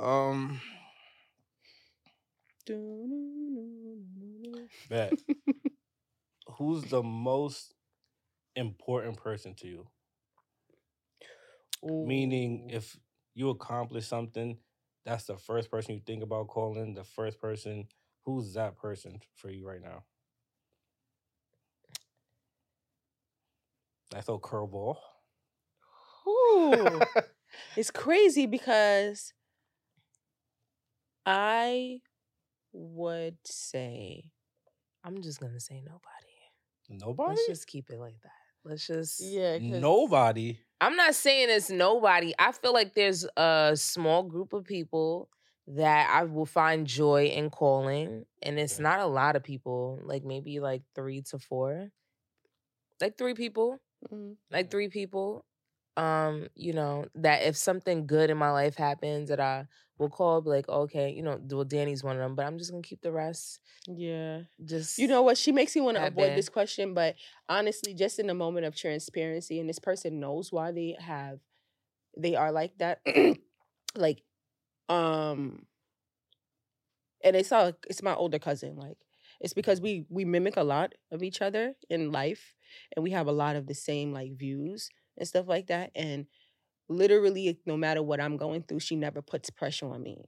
[0.00, 0.60] Um,
[4.88, 5.12] bet.
[6.58, 7.74] Who's the most
[8.54, 9.86] important person to you?
[11.82, 12.96] Meaning, if
[13.34, 14.56] you accomplish something,
[15.06, 16.92] that's the first person you think about calling.
[16.94, 17.86] The first person.
[18.24, 20.02] Who's that person for you right now?
[24.12, 24.96] I throw curveball.
[26.26, 27.00] Ooh.
[27.76, 29.32] it's crazy because
[31.24, 32.00] I
[32.72, 34.24] would say
[35.04, 36.00] I'm just gonna say nobody.
[36.88, 37.30] Nobody.
[37.30, 38.30] Let's just keep it like that.
[38.64, 39.58] Let's just Yeah.
[39.60, 40.58] Nobody.
[40.80, 42.34] I'm not saying it's nobody.
[42.38, 45.30] I feel like there's a small group of people
[45.68, 50.00] that I will find joy in calling, and it's not a lot of people.
[50.04, 51.90] Like maybe like three to four,
[53.00, 54.36] like three people, Mhm.
[54.50, 55.44] like three people.
[55.96, 59.66] Um, you know that if something good in my life happens, that I
[59.98, 62.70] will call, be like, okay, you know, well, Dany's one of them, but I'm just
[62.70, 63.60] gonna keep the rest.
[63.86, 64.40] Yeah.
[64.64, 65.38] Just You know what?
[65.38, 66.38] She makes me want to avoid bad.
[66.38, 67.14] this question, but
[67.48, 71.40] honestly, just in a moment of transparency, and this person knows why they have,
[72.16, 73.00] they are like that.
[73.96, 74.22] like,
[74.88, 75.66] um,
[77.24, 78.76] and it's all it's my older cousin.
[78.76, 78.98] Like,
[79.40, 82.54] it's because we we mimic a lot of each other in life,
[82.94, 85.90] and we have a lot of the same like views and stuff like that.
[85.94, 86.26] And
[86.88, 90.24] literally, no matter what I'm going through, she never puts pressure on me.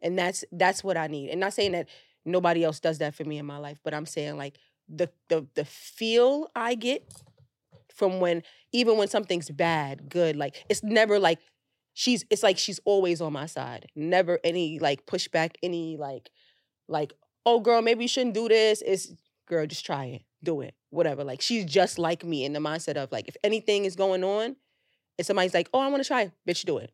[0.00, 1.30] And that's that's what I need.
[1.30, 1.88] And not saying that
[2.24, 4.58] nobody else does that for me in my life, but I'm saying like
[4.88, 7.10] the the the feel I get
[7.94, 11.38] from when even when something's bad, good, like it's never like
[11.94, 13.86] she's it's like she's always on my side.
[13.94, 16.30] Never any like pushback, any like
[16.88, 17.12] like,
[17.46, 18.82] oh girl, maybe you shouldn't do this.
[18.84, 19.12] It's
[19.46, 20.22] girl, just try it.
[20.44, 20.74] Do it.
[20.90, 21.24] Whatever.
[21.24, 24.54] Like she's just like me in the mindset of like if anything is going on
[25.18, 26.92] and somebody's like, oh, I want to try, bitch, do it.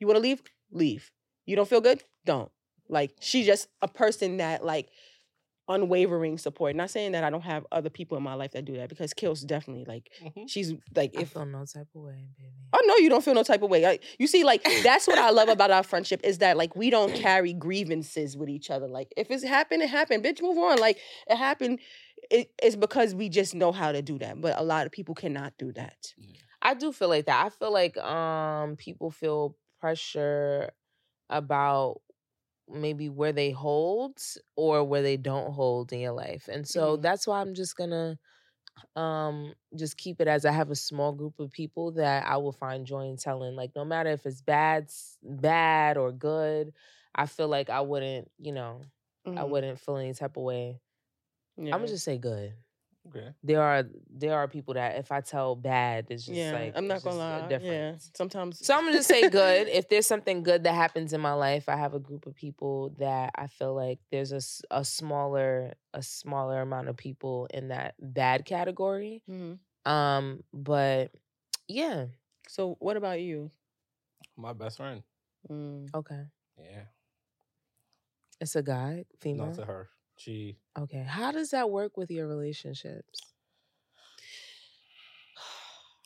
[0.00, 0.42] You want to leave?
[0.72, 1.12] Leave.
[1.46, 2.02] You don't feel good?
[2.24, 2.50] Don't.
[2.88, 4.88] Like she's just a person that like
[5.68, 6.74] unwavering support.
[6.74, 9.14] Not saying that I don't have other people in my life that do that because
[9.14, 10.48] Kils definitely like Mhm.
[10.48, 12.50] she's like if I if feel no type of way, baby.
[12.72, 13.82] I know you don't feel no type of way.
[13.82, 16.90] Like, you see, like that's what I love about our friendship is that like we
[16.90, 18.88] don't carry grievances with each other.
[18.88, 20.24] Like if it's happened, it happened.
[20.24, 20.78] Bitch, move on.
[20.78, 20.98] Like
[21.28, 21.78] it happened.
[22.30, 24.40] It, it's because we just know how to do that.
[24.40, 26.14] But a lot of people cannot do that.
[26.60, 27.44] I do feel like that.
[27.44, 30.70] I feel like um people feel pressure
[31.30, 32.02] about
[32.68, 34.18] maybe where they hold
[34.56, 36.48] or where they don't hold in your life.
[36.48, 36.98] And so Mhm.
[36.98, 38.18] that's why I'm just gonna
[38.96, 42.52] um just keep it as I have a small group of people that I will
[42.52, 43.56] find joy in telling.
[43.56, 44.90] Like no matter if it's bad
[45.22, 46.74] bad or good,
[47.14, 48.82] I feel like I wouldn't, you know,
[49.36, 49.44] I Mhm.
[49.44, 50.80] wouldn't feel any type of way.
[51.58, 52.54] I'm gonna just say good.
[53.08, 53.30] Okay.
[53.42, 56.86] There are there are people that if I tell bad, it's just yeah, like I'm
[56.86, 57.38] not gonna just a lie.
[57.50, 58.10] Yeah, difference.
[58.14, 58.64] sometimes.
[58.64, 59.66] So I'm gonna just say good.
[59.68, 62.94] If there's something good that happens in my life, I have a group of people
[62.98, 64.40] that I feel like there's a,
[64.70, 69.22] a smaller a smaller amount of people in that bad category.
[69.28, 69.58] Mhm.
[69.84, 71.10] Um, but
[71.66, 72.06] yeah,
[72.48, 73.50] So what about you?
[74.36, 75.02] My best friend.
[75.50, 75.88] Mm.
[75.92, 76.22] okay.
[76.56, 76.84] Yeah.
[78.40, 79.54] It's a guy, No, female.
[79.54, 79.88] to her.
[80.22, 81.04] She Okay.
[81.06, 83.20] How does that work with your relationships?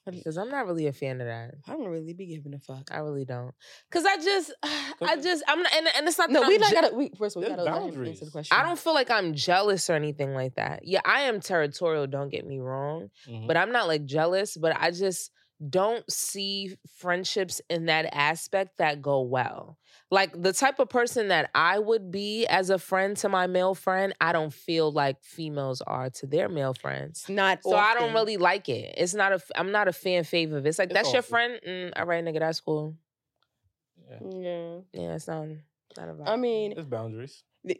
[0.08, 1.54] Because I'm not really a fan of that.
[1.66, 2.90] I don't really be giving a fuck.
[2.92, 3.52] I really don't.
[3.90, 4.54] Cause I just,
[5.02, 6.30] I just, I'm not, and, and it's not.
[6.30, 6.94] No, that we I'm not je- gotta.
[6.94, 8.08] We, first, of all, we gotta let him boundaries.
[8.10, 8.56] answer the question.
[8.56, 10.84] I don't feel like I'm jealous or anything like that.
[10.84, 12.06] Yeah, I am territorial.
[12.06, 13.48] Don't get me wrong, mhm.
[13.48, 14.56] but I'm not like jealous.
[14.56, 15.32] But I just
[15.70, 19.78] don't see friendships in that aspect that go well.
[20.10, 23.74] Like the type of person that I would be as a friend to my male
[23.74, 27.26] friend, I don't feel like females are to their male friends.
[27.28, 27.62] Not.
[27.64, 28.94] So I don't really like it.
[28.98, 30.68] It's not a I'm not a fan fave of it.
[30.68, 31.30] It's like It's that's your often.
[31.30, 31.60] friend.
[31.66, 32.94] Mm, all right, nigga, that's cool.
[34.10, 34.18] yeah.
[34.30, 34.76] Yeah.
[34.92, 35.48] Yeah, it's not.
[35.96, 36.28] Not a vibe.
[36.28, 37.42] I mean, There's boundaries.
[37.64, 37.76] and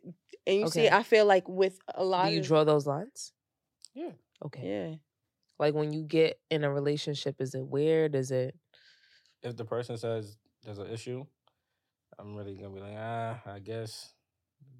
[0.47, 3.33] you see, I feel like with a lot do you of draw those lines?
[3.95, 4.13] Yeah.
[4.45, 4.63] Okay.
[4.91, 4.97] yeah,
[5.59, 8.15] Like when you get in a relationship, is it weird?
[8.15, 8.55] Is it?
[9.43, 11.25] If the person says there's an issue,
[12.19, 14.13] I'm really gonna be like, ah, I guess,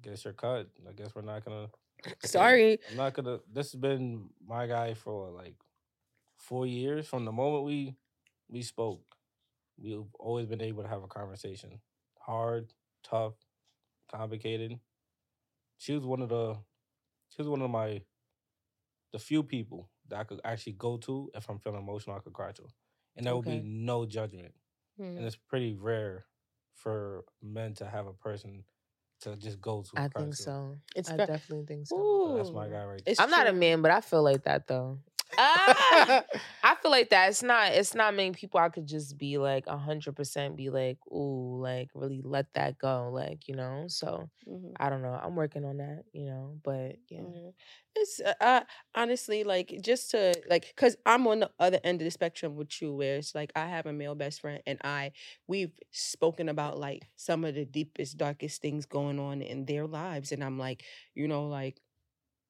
[0.01, 0.67] guess you're cut.
[0.87, 1.67] I guess we're not gonna.
[2.23, 2.79] sorry.
[2.91, 3.39] I'm not gonna.
[3.51, 5.55] This has been my guy for like
[6.37, 7.07] four years.
[7.07, 7.95] From the moment we
[8.47, 9.01] we spoke,
[9.81, 11.79] we've always been able to have a conversation.
[12.19, 12.73] Hard,
[13.03, 13.33] tough,
[14.11, 14.79] complicated.
[15.77, 16.55] She was one of the.
[17.29, 18.01] She was one of my.
[19.13, 22.33] The few people that I could actually go to if I'm feeling emotional, I could
[22.33, 22.63] cry to,
[23.15, 23.61] and there would Okay.
[23.61, 24.53] be no judgment.
[24.97, 25.17] Hmm.
[25.17, 26.25] And it's pretty rare
[26.73, 28.63] for men to have a person
[29.21, 29.89] to just go to.
[29.97, 30.43] I think to.
[30.43, 30.75] so.
[30.95, 31.95] It's I ve- definitely think so.
[31.95, 33.11] So that's my guy right there.
[33.11, 34.99] It's I'm not a man, but I feel like that though.
[35.37, 36.23] Ah!
[36.63, 37.29] I feel like that.
[37.29, 37.71] It's not.
[37.73, 40.55] It's not many people I could just be like hundred percent.
[40.55, 43.09] Be like, ooh, like really let that go.
[43.11, 43.85] Like you know.
[43.87, 44.73] So Mhm.
[44.79, 45.19] I don't know.
[45.21, 46.03] I'm working on that.
[46.13, 46.57] You know.
[46.63, 47.21] But yeah.
[47.21, 47.51] Yeah.
[47.95, 48.63] It's uh, I
[48.95, 52.81] honestly like just to like because I'm on the other end of the spectrum with
[52.81, 55.11] you, where it's like I have a male best friend and I
[55.47, 60.31] we've spoken about like some of the deepest, darkest things going on in their lives,
[60.31, 60.83] and I'm like,
[61.15, 61.79] you know, like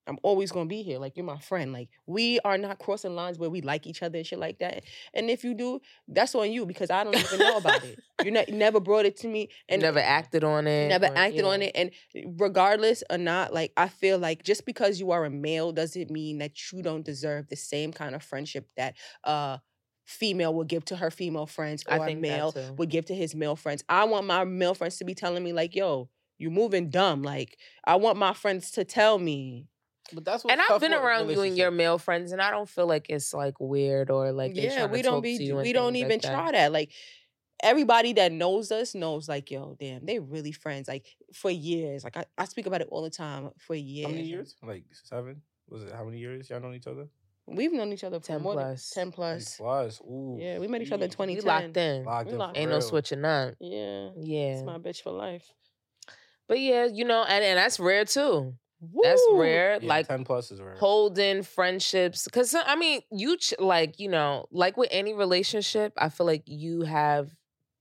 [0.08, 0.99] I'm always gonna be here.
[0.99, 1.74] Like you're my friend.
[1.74, 4.84] Like we are not crossing lines where we like each other and shit like that.
[5.14, 7.99] And if you do, that's on you because I don't even know about it.
[8.24, 10.88] You ne- never brought it to me And never acted on it.
[10.88, 11.91] never or- acted on it and
[12.39, 16.39] regardless or not like i feel like just because you are a male doesn't mean
[16.39, 19.58] that you don't deserve the same kind of friendship that uh
[20.05, 23.55] female would give to her female friends or a male would give to his male
[23.55, 27.22] friends i want my male friends to be telling me like yo you moving dumb
[27.22, 29.68] like i want my friends to tell me
[30.14, 32.70] But that's what And I've been around you and your male friends, and I don't
[32.70, 35.58] feel like it's like weird or like yeah tryna we don't talk be to you
[35.58, 36.34] and we don't even like that.
[36.34, 36.91] try that like
[37.62, 42.16] everybody that knows us knows like yo damn they really friends like for years like
[42.16, 44.55] i, I speak about it all the time for years How many years?
[44.64, 45.41] Like seven?
[45.70, 47.08] Was it how many years y'all known each other?
[47.49, 48.89] We've known each other for 10 more than plus.
[48.89, 49.55] 10 Ten plus.
[49.58, 50.01] Plus.
[50.01, 50.38] Ooh.
[50.39, 51.14] Yeah, we met each other in yeesh.
[51.14, 51.43] 2010.
[51.45, 52.03] We locked in.
[52.03, 53.55] Locked We in locked for Ain't no switching up.
[53.60, 54.10] Yeah.
[54.18, 54.39] Yeah.
[54.55, 55.53] It's my bitch for life.
[56.47, 58.53] But yeah, you know, and, and that's rare too.
[59.03, 59.80] That's rare.
[59.82, 60.75] Yeah, like ten plus is rare.
[60.75, 66.09] holding friendships because i mean you ch- like you know like with any relationship i
[66.09, 67.32] feel like you have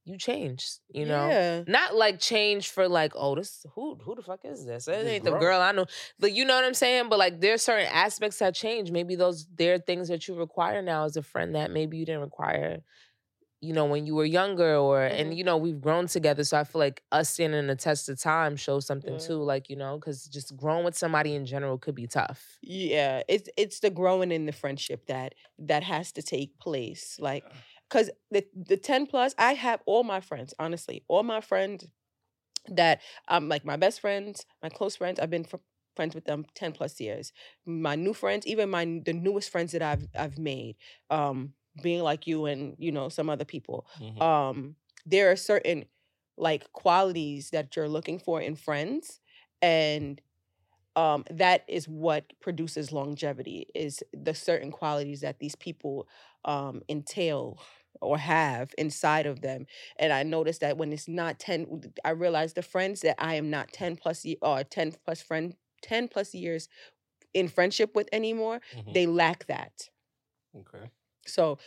[0.06, 1.62] you changed you know Yeah.
[1.66, 5.24] not like change for like oh this who who the fuck is this it ain't
[5.24, 5.84] the girl i know
[6.18, 9.46] but you know what i'm saying but like there's certain aspects that change maybe those
[9.54, 12.78] there are things that you require now as a friend that maybe you didn't require
[13.60, 15.36] you know when you were younger or and Mhm.
[15.36, 18.20] you know we've grown together so i feel like us standing in the test of
[18.20, 19.18] time shows something Yeah.
[19.18, 23.22] too like you know because just growing with somebody in general could be tough Yeah.
[23.28, 27.18] It's it's the growing in the friendship that that has to take place.
[27.20, 27.50] Like
[27.88, 31.86] because the the 10 plus, I have all my friends, honestly, all my friends
[32.68, 35.56] that um like my best friends, my close friends, I've been fr-
[35.96, 37.32] friends with them 10 plus years.
[37.66, 40.76] My new friends, even my the newest friends that I've I've made,
[41.10, 43.86] um, being like you and you know some other people.
[43.96, 44.26] Mhm.
[44.26, 45.84] um there are certain
[46.36, 49.20] like qualities that you're looking for in friends
[49.62, 50.20] and
[50.96, 56.08] um that is what produces longevity is the certain qualities that these people
[56.44, 57.60] um entail
[58.02, 59.66] or have inside of them
[59.98, 63.50] and i noticed that when it's not 10 i realize the friends that i am
[63.50, 66.68] not 10 plus or 10 plus friend 10 plus years
[67.34, 68.94] in friendship with anymore Mhm.
[68.94, 69.90] they lack that
[70.54, 70.90] Okay.
[71.26, 71.58] So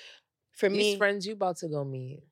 [0.53, 2.23] for These me friends you about to go meet.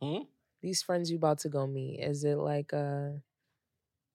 [0.00, 0.22] Hmm?
[0.62, 2.00] These friends you about to go meet.
[2.00, 3.18] Is it like uh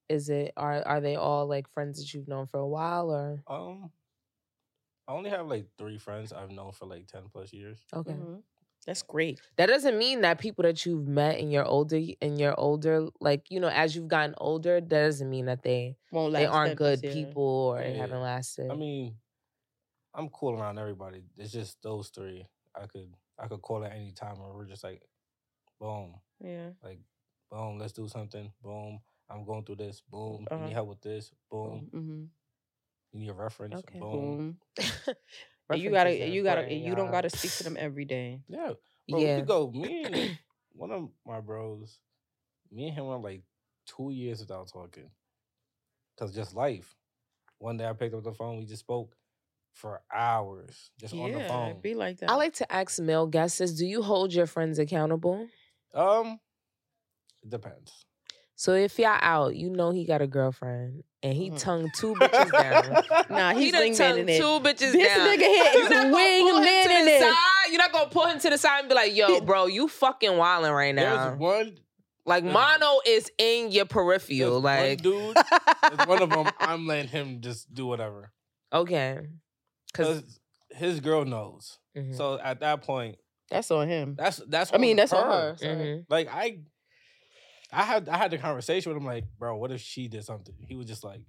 [0.09, 3.43] is it are are they all like friends that you've known for a while or
[3.47, 3.91] Um,
[5.07, 7.87] I only have like three friends I've known for like ten plus years.
[7.93, 8.17] okay.
[8.19, 8.43] mhm,
[8.85, 12.57] that's great That doesn't mean that people that you've met in your older in your
[12.59, 16.45] older like, you know, as you've gotten older, that doesn't mean that they won't they
[16.45, 17.05] aren't good years.
[17.05, 17.97] people or they Yeah.
[17.97, 18.69] haven't lasted.
[18.69, 19.19] I mean,
[20.13, 21.23] I'm cool around everybody.
[21.37, 22.47] It's just those three.
[22.75, 25.01] I could I could call at any time and we're just like,
[25.79, 26.99] boom, yeah like,
[27.51, 28.51] boom, let's do something.
[28.63, 28.99] Boom,
[29.29, 30.01] I'm going through this.
[30.09, 30.65] Boom, you Uh-huh.
[30.65, 31.31] need help with this.
[31.51, 31.87] Boom.
[31.91, 32.23] hmm
[33.13, 33.75] You need a reference.
[33.75, 33.99] Okay.
[33.99, 34.37] Boom.
[34.37, 34.57] Boom.
[35.69, 37.11] And you gotta, you gotta, important, you don't y'all.
[37.11, 38.39] gotta speak to them every day.
[38.47, 38.73] Yeah.
[39.09, 39.35] Bro, Yeah.
[39.35, 39.71] we could go.
[39.71, 40.37] Me and
[40.73, 41.99] one of my bros,
[42.71, 43.41] me and him went like
[43.85, 45.09] two years without talking.
[46.17, 46.95] Cause just life.
[47.59, 49.16] One day I picked up the phone, we just spoke
[49.77, 51.69] for hours just on the phone.
[51.69, 52.29] it'd be like that.
[52.29, 55.47] I like to ask male guests: Do you hold your friends accountable?
[55.93, 56.39] Um,
[57.43, 58.05] it depends.
[58.55, 61.59] So if y'all out, you know he got a girlfriend and he Mhm.
[61.59, 63.03] tongued two bitches down.
[63.29, 64.37] Nah, he he's done wingmanning tongued it.
[64.39, 65.27] two bitches This down.
[65.27, 67.21] nigga here You is not gonna pull him to the it.
[67.21, 67.69] side.
[67.69, 70.35] You're not gonna pull him to the side and be like, "Yo, bro, you fucking
[70.37, 71.77] wilding right now." There's one,
[72.25, 74.53] like there's- mono is in your there's peripheral.
[74.55, 76.49] one Like, dude, there's one of them.
[76.59, 78.31] I'm letting him just do whatever.
[78.73, 79.19] okay,
[79.97, 80.39] because
[80.71, 81.79] his girl knows.
[81.97, 82.13] Mm-hmm.
[82.13, 83.17] So at that point,
[83.49, 84.15] That's on him.
[84.17, 84.73] that's that's.
[84.73, 85.55] I mean, on that's on her.
[85.61, 86.01] Mm-hmm.
[86.09, 86.59] Like I,
[87.71, 89.05] I had I had the conversation with him.
[89.05, 90.55] Like, bro, what if she did something?
[90.59, 91.21] He was just like,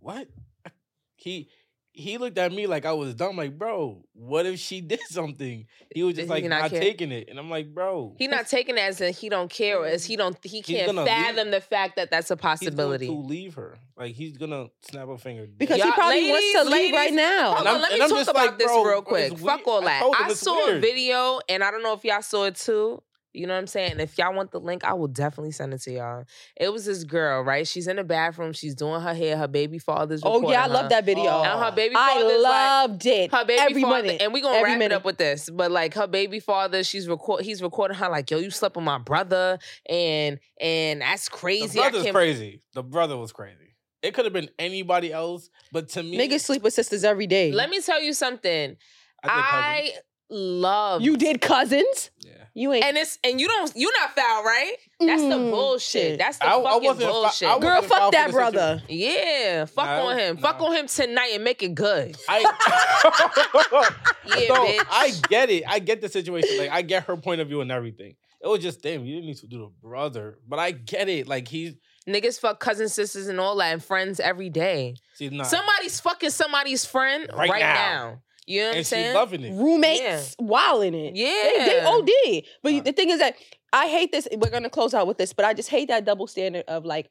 [0.00, 0.28] what?
[1.20, 1.50] He
[1.98, 3.36] he looked at me like I was dumb.
[3.36, 5.66] Like, bro, what if she did something?
[5.94, 8.26] He was Did just he like not not, taking it, and I'm like, bro, he
[8.28, 11.00] not taking it as in he don't care, or as he don't he can't gonna
[11.02, 13.06] leave- fathom the fact that that's a he's going possibility.
[13.08, 13.76] to leave her.
[13.96, 17.12] Like he's gonna snap a finger Because he Y'all- probably wants to ladies, leave right
[17.12, 17.46] now.
[17.54, 19.38] Hold And on, I'm- let me and I'm talk about like, this bro, real quick.
[19.38, 20.00] Fuck all that.
[20.00, 22.54] told him I it's saw a video, and I don't know if y'all saw it
[22.56, 23.02] too.
[23.38, 24.00] You know what I'm saying?
[24.00, 26.24] If y'all want the link, I will definitely send it to y'all.
[26.56, 27.66] It was this girl, right?
[27.66, 28.52] She's in the bathroom.
[28.52, 29.36] She's doing her hair.
[29.36, 31.30] Her baby father's Oh yeah, I recording love that video.
[31.30, 31.44] Oh.
[31.44, 33.32] And her baby I father's like, loved it.
[33.32, 34.22] her baby every father, minute.
[34.22, 35.48] and we gonna every wrap it up with this.
[35.48, 38.84] But like her baby father, she's record, he's recording her like, "Yo, you slept with
[38.84, 39.58] my brother,"
[39.88, 41.78] and and that's crazy.
[41.78, 42.62] I brother's crazy.
[42.74, 43.76] The brother was crazy.
[44.02, 47.52] It could have been anybody else, but to me, Niggas sleep with sisters every day.
[47.52, 48.76] Let me tell you something.
[49.24, 50.04] I, I, did cousins.
[50.30, 52.10] Love you did cousins.
[52.20, 52.32] Yeah.
[52.54, 52.84] You ain't.
[52.84, 54.74] and it's and you don't You're not foul, right?
[55.00, 56.18] That's the Mm, bullshit.
[56.18, 57.48] That's the I- I fucking wasn't fou- I bullshit.
[57.48, 58.82] wasn't Girl, foul fuck for that the brother.
[58.88, 60.36] yeah, fuck Nah, on him.
[60.38, 60.66] Fuck nah.
[60.66, 62.16] on him tonight and make it good.
[62.28, 62.40] I,
[64.26, 64.86] Yeah, No, bitch.
[64.90, 65.64] I get it.
[65.66, 66.58] I get the situation.
[66.58, 68.14] Like I get her point of view and everything.
[68.42, 71.26] It was just damn, you didn't need to do the brother, but I get it.
[71.28, 71.74] Like he's
[72.08, 74.94] Niggas fuck cousin sisters and all that and friends every day.
[75.14, 77.74] see nah, Somebody's fucking somebody's friend right, Right now.
[77.74, 78.22] now.
[78.48, 79.14] You know what I'm and she's saying?
[79.14, 79.52] loving it.
[79.54, 81.14] roommates wilding it.
[81.14, 82.44] They, they OD.
[82.62, 82.82] But Nah.
[82.82, 83.34] the thing is that
[83.72, 84.26] I hate this.
[84.32, 87.10] We're gonna close out with this, but I just hate that double standard of like,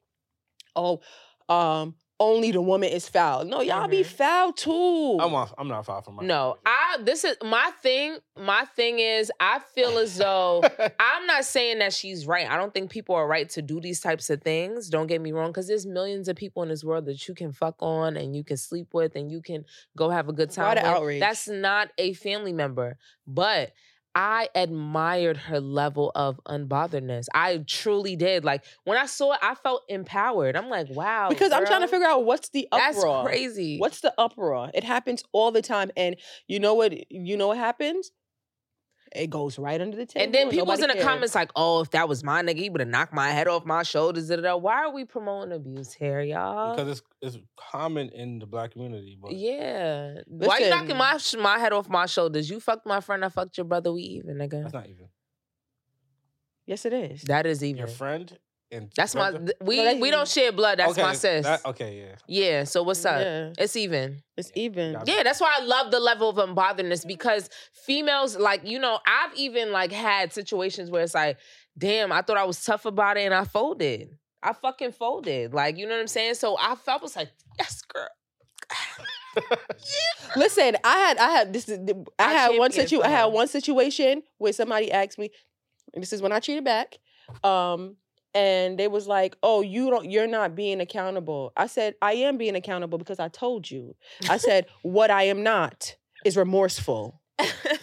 [0.75, 1.01] oh,
[1.49, 3.45] um, only the woman is foul.
[3.45, 4.05] No, y'all be Mhm.
[4.07, 5.17] foul too.
[5.19, 5.53] I'm off.
[5.57, 6.23] I'm not foul from my.
[6.25, 8.17] No, I this is my thing.
[8.35, 10.63] My thing is I feel as though
[10.99, 12.49] I'm not saying that she's right.
[12.49, 14.89] I don't think people are right to do these types of things.
[14.89, 17.51] Don't get me wrong, because there's millions of people in this world that you can
[17.51, 19.65] fuck on and you can sleep with and you can
[19.95, 20.75] go have a good Why time.
[20.77, 20.97] the with.
[20.97, 21.19] outrage?
[21.19, 22.97] That's not a family member,
[23.27, 23.71] but.
[24.17, 27.27] I admired her level of unbotheredness.
[27.35, 28.43] I truly did.
[28.43, 30.55] Like when I saw it, I felt empowered.
[30.55, 31.29] I'm like, wow.
[31.29, 33.25] because I'm trying to figure out what's the That's uproar.
[33.25, 33.77] crazy.
[33.77, 34.71] What's the uproar?
[34.73, 36.15] It happens all the time, and
[36.47, 37.11] you know what?
[37.11, 38.11] You know what happens?
[39.15, 40.23] It goes right under the table.
[40.25, 41.05] And then people's nobody in the cares.
[41.05, 43.65] comments like, "Oh, if that was my nigga, he would have knocked my head off
[43.65, 44.55] my shoulders." Da, da, da.
[44.57, 46.75] Why are we promoting abuse here, y'all?
[46.75, 49.17] because it's it's common in the black community.
[49.21, 52.49] But yeah, why you knocking my sh- my head off my shoulders?
[52.49, 53.91] You fucked my friend, I fucked your brother.
[53.93, 54.61] We even, nigga.
[54.61, 55.07] that's not even
[56.65, 57.21] Yes, it is.
[57.23, 57.77] That is even.
[57.77, 58.37] your friend.
[58.69, 59.31] And That's my.
[59.31, 60.79] th- We No, that's we don't share blood.
[60.79, 61.45] That's my Okay, sis.
[61.45, 62.15] that- okay, yeah.
[62.27, 62.63] yeah.
[62.65, 63.21] So what's up?
[63.21, 64.21] Yeah, It's even.
[64.35, 64.93] it's even.
[64.93, 67.49] Got Yeah, that's why I love the level of unbotheredness because
[67.85, 71.37] females, like, you know, I've even like had situations where it's like,
[71.77, 74.09] damn, I thought I was tough about it and I folded.
[74.43, 75.53] I fucking folded.
[75.53, 76.33] Like, you know what I'm saying?
[76.35, 78.07] So I felt I was like, yes, girl.
[80.35, 81.69] Listen, I had I had this.
[81.69, 83.01] is the- I, I had one championed situ.
[83.01, 83.29] for I had her.
[83.29, 85.29] one situation where somebody asked me,
[85.93, 86.97] and this is when I treated back,
[87.43, 87.95] um,
[88.37, 90.09] and they was like, "Oh, you don't.
[90.09, 93.95] You're not being accountable." I said, "I am being accountable because I told you."
[94.29, 97.21] I said, "What I am not is remorseful."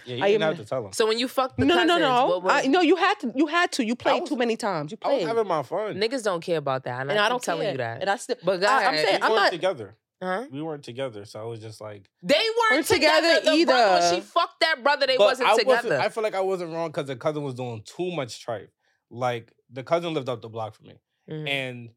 [0.07, 0.92] Yeah, you I didn't am- have to tell him.
[0.92, 2.38] so when you fuck the no, no, no, no.
[2.40, 3.32] was- I, no, you had to.
[3.36, 3.84] You had to.
[3.84, 4.90] You played was- too many times.
[4.90, 5.11] You played.
[5.11, 5.94] I was played, having my fun.
[5.96, 7.02] niggas don't care about that.
[7.02, 7.72] And, and I, I don't telling care.
[7.72, 8.00] you that.
[8.00, 8.36] And I still.
[8.44, 9.52] but go I, I'm saying we I'm weren't not.
[9.52, 9.96] together.
[10.22, 10.44] huh?
[10.50, 12.02] We weren't together, so I was just like.
[12.22, 14.14] They weren't, Weren't together, together The brother- when either.
[14.16, 16.00] she fucked that brother, they But wasn't I together.
[16.00, 18.72] I feel like I wasn't wrong because the cousin was doing too much tripe.
[19.14, 21.00] Like the cousin lived up the block from me,
[21.30, 21.48] Mhm.
[21.48, 21.90] and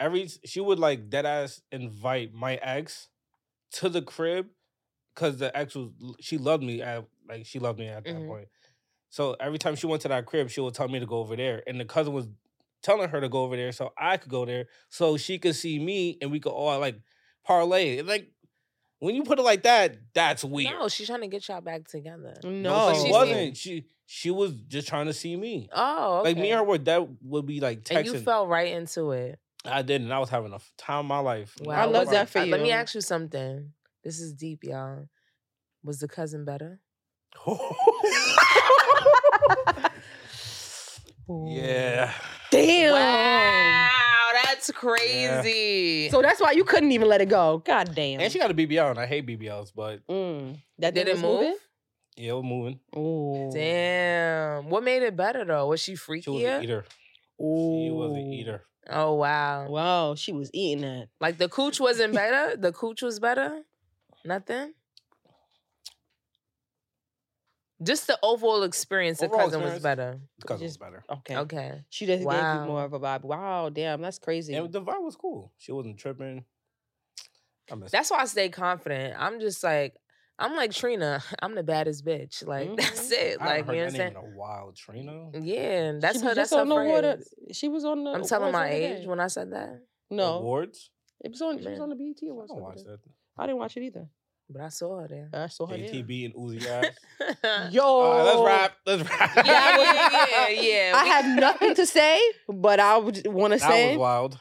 [0.00, 3.08] every she would like dead ass invite my ex
[3.72, 4.48] to the crib
[5.14, 8.28] because the ex was she loved me at like she loved me at that Mhm.
[8.28, 8.48] point.
[9.10, 11.36] So every time she went to that crib, she would tell me to go over
[11.36, 12.28] there, and the cousin was
[12.82, 15.78] telling her to go over there so I could go there so she could see
[15.78, 17.00] me and we could all like
[17.44, 18.02] parlay.
[18.02, 18.31] Like
[19.02, 20.72] when you put it like that, that's weird.
[20.78, 22.34] No, she's trying to get y'all back together.
[22.44, 22.50] No,
[22.90, 23.56] No, she wasn't.
[23.56, 25.68] She she was just trying to see me.
[25.72, 26.28] Oh, okay.
[26.30, 27.96] Like me and her were that would be like texting.
[27.96, 29.40] and you fell right into it.
[29.64, 30.12] I didn't.
[30.12, 31.56] I was having a f- time of my life.
[31.62, 32.52] Wow, I love that for you.
[32.52, 33.72] Let me ask you something.
[34.04, 35.08] This is deep, y'all.
[35.82, 36.80] Was the cousin better?
[41.46, 42.12] yeah.
[42.50, 42.92] Damn.
[42.92, 43.81] Wow,
[44.66, 46.08] that's crazy.
[46.10, 47.62] So that's why you couldn't even let it go.
[47.64, 48.20] God damn.
[48.20, 50.56] And she got a BBL, and I hate BBLs, but mm.
[50.78, 51.48] That Did thing it was moving?
[51.50, 51.58] move?
[52.16, 52.80] yeah, it was moving.
[52.96, 53.50] Ooh.
[53.52, 54.68] Damn.
[54.70, 55.66] What made it better though?
[55.68, 56.58] Was she She was freakier?
[56.58, 56.84] an eater.
[57.40, 57.84] Ooh.
[57.86, 58.64] She was an eater.
[58.90, 59.68] Oh wow.
[59.68, 61.08] Wow, she was eating that.
[61.20, 62.56] Like the cooch wasn't better?
[62.56, 63.62] The cooch was better?
[64.24, 64.74] Nothing?
[67.82, 70.20] Just the overall experience, the Overall cousin was better.
[70.38, 71.02] The cousin was better.
[71.10, 71.36] Okay.
[71.36, 71.84] Okay.
[71.90, 72.62] She just gave Wow.
[72.62, 73.22] you more of a vibe.
[73.24, 74.54] Wow, damn, that's crazy.
[74.54, 75.52] And the vibe was cool.
[75.58, 76.44] She wasn't tripping.
[77.90, 79.14] That's why I stay confident.
[79.18, 79.94] I'm just like,
[80.38, 81.22] I'm like Trina.
[81.42, 82.46] I'm the baddest bitch.
[82.46, 83.12] Like that's Mhm.
[83.12, 83.36] it.
[83.40, 84.16] I Like haven't you heard that name understand?
[84.26, 85.30] in a wild Trina.
[85.40, 86.28] Yeah, that's she her.
[86.30, 87.14] was That's her on the water.
[87.16, 87.56] phrase.
[87.56, 88.10] She was on the.
[88.10, 89.80] I'm telling my age when I said that,
[90.10, 90.90] No, Awards.
[91.24, 91.58] it was on.
[91.62, 92.50] She was on the BET awards.
[92.52, 92.82] I Awards.
[92.82, 93.10] don't watch that.
[93.38, 94.08] I didn't watch it either.
[94.52, 95.28] But I saw her there.
[95.32, 95.88] I saw her there.
[95.88, 97.72] ATB and Uzi ass.
[97.72, 98.72] Yo, All right, let's rap.
[98.86, 99.46] Let's rap.
[99.46, 100.92] yeah, yeah, yeah, yeah.
[100.96, 104.38] I have nothing to say, but I would want to say That was wild.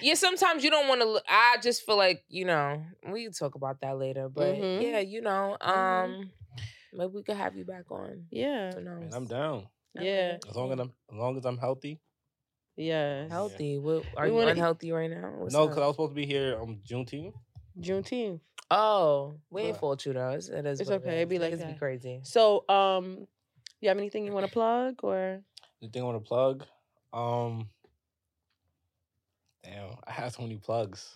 [0.00, 1.20] Yeah, sometimes you don't want to.
[1.28, 4.28] I just feel like you know we can talk about that later.
[4.28, 4.82] But Mhm.
[4.82, 5.68] yeah, you know, Mhm.
[5.76, 6.30] um,
[6.92, 8.26] maybe we could have you back on.
[8.30, 9.02] Yeah, Who knows?
[9.06, 9.66] And I'm down.
[9.94, 11.98] yeah, As long as I'm as long as I'm healthy.
[12.76, 13.26] yeah.
[13.28, 13.76] healthy.
[13.78, 15.32] What, are We you wanna- unhealthy right now?
[15.36, 17.34] What's no, because I was supposed to be here on Juneteenth.
[17.80, 18.40] Juneteenth.
[18.70, 20.30] Oh, we ain't But- fault you though.
[20.30, 21.72] It's, it is It's okay, it'd be like Niggas that.
[21.72, 22.20] be crazy.
[22.22, 23.26] So, um,
[23.80, 25.40] you have anything you want to plug or?
[25.82, 26.66] Anything I want to plug?
[27.12, 27.68] Um,
[29.62, 31.14] damn, I have so many plugs.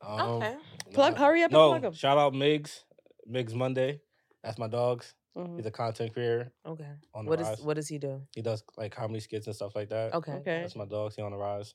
[0.00, 0.56] Um, okay.
[0.92, 1.18] Plug, nah.
[1.20, 1.70] hurry up and plug.
[1.72, 1.92] No, plug 'em.
[1.94, 2.84] shout out Migs.
[3.28, 4.00] Migs Monday.
[4.42, 5.14] That's my dogs.
[5.36, 5.56] Mhm.
[5.56, 6.86] He's a content creator Okay.
[7.14, 7.58] on the What rise.
[7.58, 8.22] is what does he do?
[8.34, 10.14] He does like comedy skits and stuff like that.
[10.14, 10.32] Okay.
[10.34, 10.60] Okay.
[10.60, 11.16] That's my dogs.
[11.16, 11.74] He on the rise.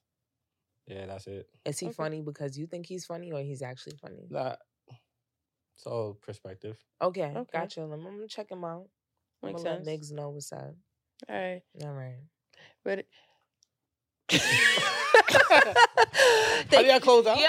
[0.86, 1.50] Yeah, that's it.
[1.66, 1.94] Is he Okay.
[1.94, 4.28] funny because you think he's funny or he's actually funny?
[4.30, 4.56] Nah,
[5.80, 6.78] it's all perspective.
[7.02, 7.32] Okay.
[7.34, 7.46] Okay.
[7.54, 7.82] Gotcha.
[7.84, 8.90] I'm gonna check him out.
[9.42, 10.12] I'm Makes gonna let sense.
[10.12, 10.76] Migs know what's up.
[11.30, 11.62] All right.
[11.82, 12.20] All right.
[12.84, 13.04] Ready?
[15.32, 17.38] How do y'all close out?
[17.40, 17.46] Yo,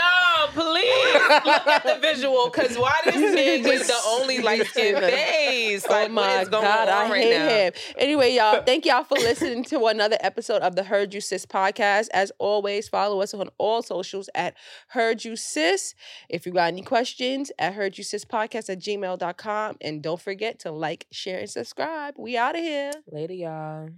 [0.53, 1.15] please
[1.45, 5.87] look at the visual, cause why this nigga is the only light skinned face?
[5.89, 7.49] Oh like, oh my what is going god, on I right hate now?
[7.49, 7.73] him.
[7.99, 12.09] Anyway, y'all, thank y'all for listening to another episode of the Heard You Sis podcast.
[12.13, 14.55] As always, follow us on all socials at
[14.89, 15.95] Heard You Sis.
[16.29, 19.77] If you got any questions, at Heard You Sis podcast at gmail.com.
[19.81, 22.15] And don't forget to like, share, and subscribe.
[22.19, 22.93] We out of here.
[23.11, 23.91] Later, y'all.